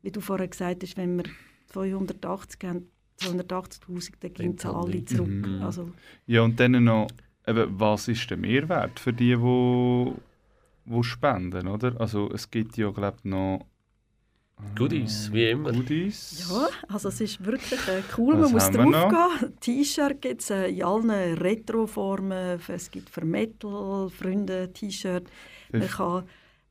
[0.02, 1.24] wie du vorher gesagt hast, wenn wir
[1.68, 2.88] 280 haben,
[3.20, 5.28] 280'000, dann gehen sie alle zurück.
[5.28, 5.62] Mhm.
[5.62, 5.90] Also,
[6.26, 7.08] Ja, und dann noch,
[7.46, 10.12] eben, was ist der Mehrwert für die, die,
[10.84, 11.98] die spenden, oder?
[11.98, 13.66] Also es gibt ja, glaube ich, noch...
[14.74, 15.72] Goodies, wie immer.
[15.72, 16.46] Goodies.
[16.48, 19.52] ja, also es ist wirklich äh, cool, Was man muss drauf gehen.
[19.60, 25.24] T-Shirt gibt es äh, in allen Retro-Formen, es gibt für Metal, Freunde, T-Shirt.
[25.72, 26.24] Man kann,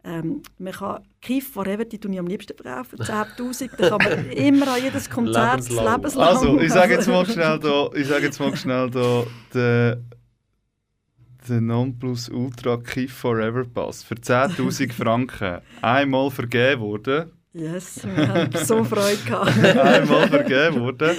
[0.03, 4.31] ähm, man kann Kiff Forever, die tue ich am liebsten verkaufen, 10'000, da kann man
[4.31, 5.95] immer an jedes Konzert das Lebenslang.
[5.95, 6.27] lebenslang.
[6.27, 9.23] Also, ich sage jetzt mal schnell da, ich sage jetzt mal schnell da,
[9.53, 10.01] der,
[11.47, 17.31] der Nonplusultra Kiff Forever Pass für 10'000 Franken einmal vergeben wurde.
[17.57, 19.57] Yes, wir haben so Freude gehabt.
[19.77, 21.15] einmal vergeben wurde.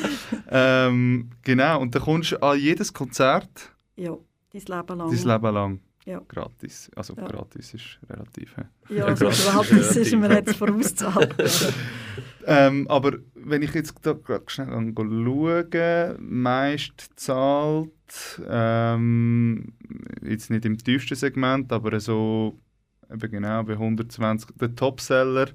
[0.50, 3.48] Ähm, genau, und dann kommst du an jedes Konzert
[3.96, 4.10] ja,
[4.52, 5.10] dein Leben lang.
[5.10, 6.20] dein Leben lang Ja.
[6.28, 6.90] gratis.
[6.94, 7.26] Also Ja.
[7.26, 8.54] gratis ist relativ.
[8.58, 8.64] hä?
[8.94, 11.32] Ja, also gratis ist mir jetzt vorauszahlen.
[12.48, 17.90] Ähm, aber wenn ich jetzt grad schnell schaue, meist zahlt,
[18.48, 19.72] ähm,
[20.22, 22.56] jetzt nicht im tiefsten Segment, aber so
[23.12, 25.48] eben genau bei 120, der Topseller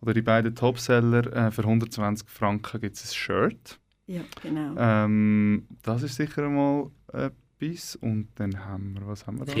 [0.00, 3.78] oder die beiden Topseller, äh, für 120 Franken gibt es ein Shirt.
[4.06, 4.74] ja, genau.
[4.78, 7.96] Ähm, das ist sicher mal etwas.
[7.96, 9.52] Und dann haben wir, was haben wir da?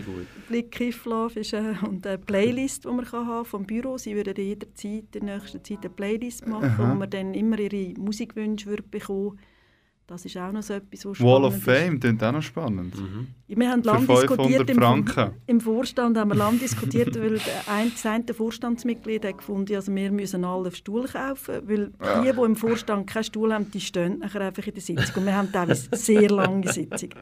[0.00, 0.26] gut.
[0.48, 3.98] Blick Kifflauf ist äh, und eine Playlist, die man kann haben vom Büro.
[3.98, 6.90] Sie würden jederzeit in der nächsten Zeit eine Playlist machen, Aha.
[6.90, 9.38] wo man dann immer ihre Musikwünsche würde bekommen.
[10.10, 12.96] Das ist auch noch so etwas, was Wall of Fame, klingt auch noch spannend.
[12.96, 13.28] Mhm.
[13.46, 18.34] Wir haben lange 500 diskutiert im, im Vorstand, haben wir lange diskutiert, weil ein, eine
[18.34, 22.22] Vorstandsmitglied hat gefunden, also wir müssen alle einen Stuhl kaufen, weil Ja.
[22.22, 25.14] die, die im Vorstand keinen Stuhl haben, die stehen nachher einfach in der Sitzung.
[25.18, 27.14] Und wir haben teilweise sehr lange Sitzungen.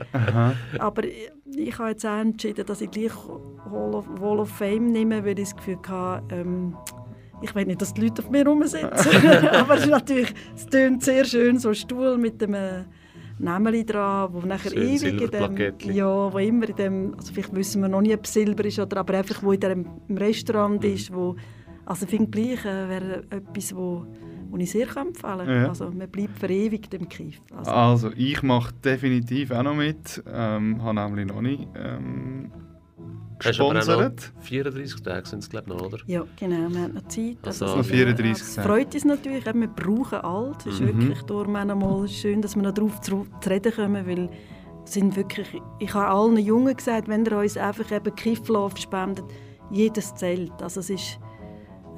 [0.79, 4.93] Aber ich, ich habe jetzt auch entschieden, dass ich gleich Hall of, Wall of Fame
[4.93, 6.75] nehme, weil ich das Gefühl hatte, ähm,
[7.43, 8.89] ich will nicht, dass die Leute auf mir rumsitzen.
[9.53, 12.85] Aber es ist natürlich, es tönt sehr schön, so ein Stuhl mit einem
[13.39, 17.55] Namen dran, wo nachher Schön ewig in dem, ja, wo immer in dem, also vielleicht
[17.55, 20.17] wissen wir noch nie, ob es Silber ist, oder aber einfach, wo in dem im
[20.17, 20.91] Restaurant Mhm.
[20.95, 21.37] ist, wo,
[21.87, 24.05] also ich finde gleich, äh, wäre etwas, wo,
[24.51, 25.49] wo ich sehr kann empfehlen kann.
[25.63, 25.69] Ja.
[25.69, 27.41] Also man bleibt verewigt im Kiff.
[27.55, 30.21] Also, Also, ich mache definitiv auch noch mit.
[30.27, 32.51] Ähm, habe nämlich noch nicht ähm,
[33.39, 34.33] gesponsert.
[34.41, 35.99] 34 Tage sind es, glaube ich, noch, oder?
[36.07, 37.37] Ja, genau, wir haben noch Zeit.
[37.45, 40.67] Also es noch ist, 34 Es freut uns natürlich, wir brauchen alt.
[40.67, 40.87] Es ist Mhm.
[40.87, 44.29] wirklich darum auch noch mal schön, dass wir noch darauf zu, reden kommen, weil
[44.85, 49.25] sind wirklich, ich habe allen Jungen gesagt, wenn ihr uns einfach eben Kifflauf spendet,
[49.71, 50.53] jedes zählt.
[50.63, 51.19] Also es ist,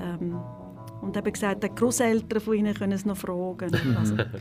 [0.01, 0.37] ähm,
[1.01, 3.71] und eben gesagt, die Großeltern von ihnen können es noch fragen.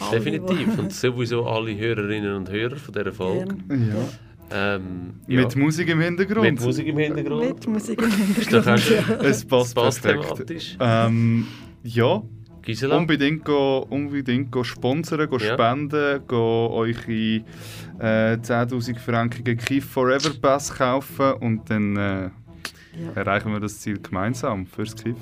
[0.00, 0.78] Also, Definitiv.
[0.78, 3.54] Und sowieso alle Hörerinnen und Hörer von dieser Folge.
[3.68, 4.08] Ja.
[4.54, 5.40] Ähm, ja.
[5.42, 6.42] Mit Musik im Hintergrund.
[6.42, 7.40] Mit Musik im Hintergrund.
[7.54, 8.90] Mit Musik im Hintergrund.
[9.22, 10.76] Es passt, passt perfekt.
[10.80, 11.46] Ähm,
[11.82, 12.22] ja,
[12.62, 12.96] Gisela?
[12.96, 15.54] unbedingt, go, unbedingt go sponsern, go Ja.
[15.54, 17.42] spenden, go euch äh,
[18.00, 22.30] 10'000 Franken Kiff Forever Pass kaufen und dann äh,
[22.94, 23.12] Ja.
[23.14, 25.16] erreichen wir das Ziel gemeinsam fürs Kiff.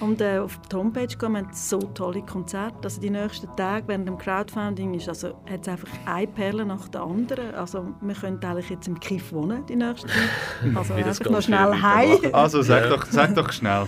[0.00, 2.76] Und äh, auf die Homepage gehen, wir haben so tolle Konzerte.
[2.84, 6.88] Also die nächsten Tage während dem Crowdfunding ist also, hat es einfach eine Perle nach
[6.88, 7.54] der anderen.
[7.54, 10.16] Also wir können eigentlich jetzt im Kiff wohnen die nächste Zeit.
[10.74, 12.18] Also einfach noch schnell heim.
[12.32, 12.90] Also sag, Ja.
[12.90, 13.86] doch, sag doch schnell.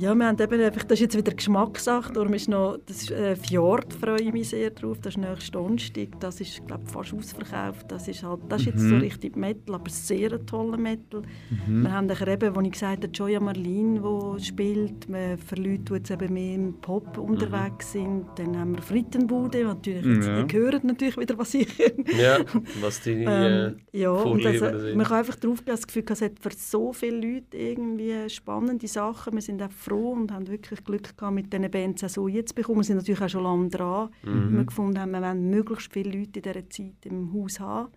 [0.00, 3.36] Ja, wir haben eben einfach, das ist jetzt wieder Geschmackssache, darum ist noch das äh,
[3.36, 7.84] Fjord freue ich mich sehr drauf, das ist nächsten Donnerstag, das ist glaube fast ausverkauft,
[7.92, 9.00] das ist halt, das ist jetzt so Mhm.
[9.02, 11.20] richtig Metal, aber sehr ein toller Metal.
[11.66, 15.78] Wir haben nachher eben, wo ich gesagt habe, Joya Marlin, die spielt, wir für Leute,
[15.78, 20.38] die jetzt eben mehr im Pop unterwegs sind, dann haben wir Frittenbude, natürlich jetzt, Ja.
[20.46, 21.68] ihr hört natürlich wieder, was ich
[22.18, 22.38] Ja,
[22.80, 24.96] was ähm, äh, ja, und also, Vorlieben sind.
[24.96, 29.34] man kann einfach drauf das Gefühl, es hat für so viele Leute irgendwie spannende Sachen.
[29.34, 32.54] Wir sind auch froh und haben wirklich Glück gehabt, mit diesen Bands auch so jetzt
[32.54, 32.78] bekommen.
[32.78, 34.10] Wir sind natürlich auch schon lange dran.
[34.22, 34.56] Mhm.
[34.56, 37.92] Wir gefunden haben, wir wollen möglichst viele Leute in dieser Zeit im Haus haben.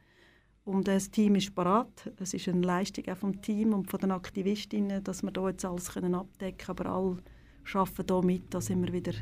[0.65, 2.11] Und das Team ist parat.
[2.19, 5.65] Es ist eine Leistung auch vom Team und von den Aktivistinnen, dass wir da jetzt
[5.65, 6.79] alles können abdecken können.
[6.79, 7.17] Aber alle
[7.73, 9.13] arbeiten hier mit, da sind wir wieder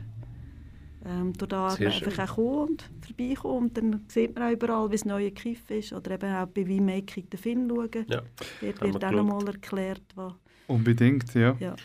[1.04, 3.58] ähm, da einfach auch kommen und vorbeikommen.
[3.58, 5.94] Und dann sieht man auch überall, wie das neue Kiff ist.
[5.94, 8.06] Oder eben auch bei We-Making den Film schauen.
[8.08, 8.22] Ja,
[8.62, 10.34] Dort haben wird wir auch nochmal erklärt, was...
[10.68, 11.58] Unbedingt, ja.
[11.60, 11.76] Ja.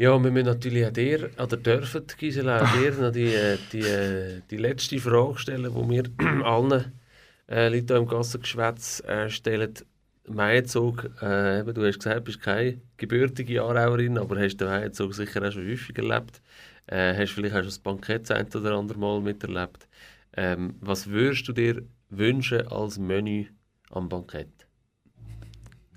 [0.00, 3.80] Ja, wir müssen natürlich auch dir, oder dürfen, Gisela, auch dir noch die, äh, die,
[3.80, 6.04] äh, die letzte Frage stellen, die wir
[6.46, 6.94] allen
[7.50, 9.74] äh, Leuten hier im Gassengeschwätz äh, stellen.
[10.26, 15.46] Meierzog, äh, du hast gesagt, du bist keine gebürtige Aarauerin, aber hast den Meierzog sicher
[15.46, 16.40] auch schon häufig erlebt.
[16.86, 19.86] Äh, hast vielleicht auch schon das Bankett das ein oder andere Mal miterlebt.
[20.34, 23.48] Ähm, was würdest du dir wünschen als Menü
[23.90, 24.66] am Bankett?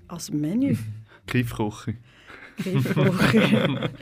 [0.08, 0.76] Als Menü.
[1.26, 1.94] Kiffkoche.
[2.56, 3.90] Kiffwoche.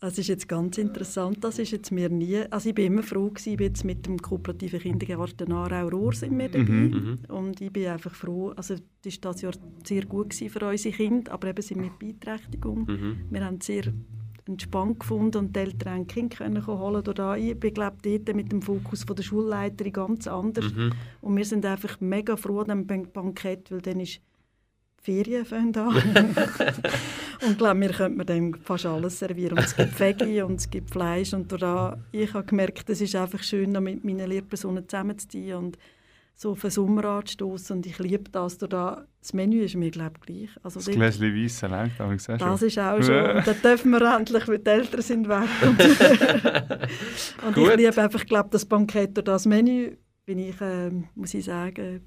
[0.00, 1.44] Das ist jetzt ganz interessant.
[1.44, 2.38] Das ist jetzt mir nie...
[2.50, 6.14] Also ich bin immer froh gewesen, ich bin jetzt mit dem kooperativen Kindergarten Aarau Rohr
[6.14, 6.64] sind wir dabei.
[6.64, 7.18] Mhm.
[7.28, 9.52] Und ich bin einfach froh, also das war das Jahr
[9.84, 12.86] sehr gut gewesen für unsere Kinder, aber eben sind mit Beeinträchtigung.
[12.86, 13.16] Mhm.
[13.28, 13.92] Wir haben sehr
[14.46, 18.34] entspannt gefunden und die Eltern haben die Kinder können holen oder Ich bin glaube dort
[18.34, 20.72] mit dem Fokus von der Schulleiterin ganz anders.
[20.72, 20.92] Mhm.
[21.20, 24.22] Und wir sind einfach mega froh an diesem Bankett, weil dann ist
[25.02, 25.94] Ferien fangen an.
[27.42, 29.58] und ich glaube, wir könnten dann fast alles servieren.
[29.58, 31.32] Und es gibt Veggie und es gibt Fleisch.
[31.32, 35.54] Und da, ich habe gemerkt, es ist einfach schön, mit meinen Lehrpersonen zusammen zu sein
[35.54, 35.78] und
[36.34, 37.76] so auf den Sommer anzustoßen.
[37.76, 38.58] Und ich liebe das.
[38.58, 40.50] Da, das Menü ist mir, glaube ich, gleich.
[40.62, 42.40] Also Das Gläschen Weiss allein, habe ich gesagt.
[42.40, 43.30] das ist auch schon.
[43.36, 45.48] Und dann dürfen wir endlich, weil die Eltern sind weg.
[45.62, 45.80] Und,
[47.46, 51.44] und ich liebe einfach, glaube das Bankett oder das Menü, bin ich, ähm, muss ich
[51.44, 52.00] sagen,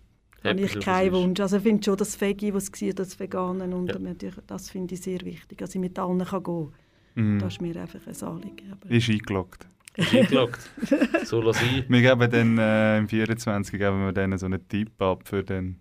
[0.43, 1.13] habe ich keinen.
[1.13, 1.39] Wunsch.
[1.39, 4.31] Also ich finde schon das Veggie, was es war, das Veganen, und Ja.
[4.47, 6.71] das finde ich sehr wichtig, dass ich mit allen kann gehen
[7.15, 7.23] kann.
[7.35, 7.39] Mhm.
[7.39, 8.71] Das ist mir einfach ein Anliegen.
[8.71, 9.67] Aber Ist eingeloggt.
[9.95, 10.69] Ist eingeloggt.
[11.25, 11.85] So lass ein.
[11.87, 15.79] Wir geben dann äh, im 24 geben wir denen so einen Tipp ab für dann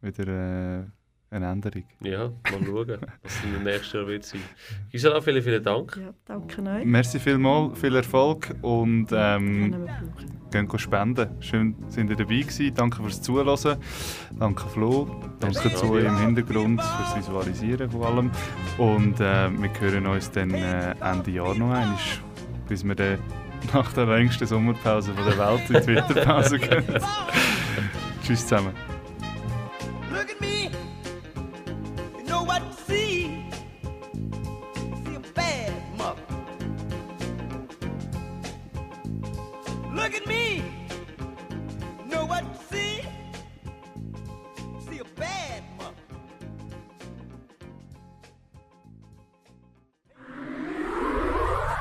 [0.00, 0.84] wieder äh,
[1.32, 1.84] eine Änderung.
[2.02, 4.40] Ja, mal schauen, was im nächsten Jahr wird sein.
[4.90, 5.96] Gisela, vielen, vielen Dank.
[5.96, 6.84] ja, danke euch.
[6.84, 9.88] Merci vielmals, viel Erfolg und ähm,
[10.50, 11.30] gehen spenden.
[11.40, 12.74] Schön, sind ihr dabei gewesen.
[12.74, 13.78] Danke fürs Zuhören.
[14.38, 15.08] Danke Flo.
[15.40, 15.98] Danke zu Fabio.
[15.98, 18.30] im Hintergrund fürs Visualisieren vor allem.
[18.78, 21.98] Und äh, wir hören uns dann äh, Ende Jahr noch einmal,
[22.68, 23.18] bis wir dann
[23.72, 26.84] nach der längsten Sommerpause von der Welt in die Winterpause gehen.
[28.22, 28.91] Tschüss zusammen.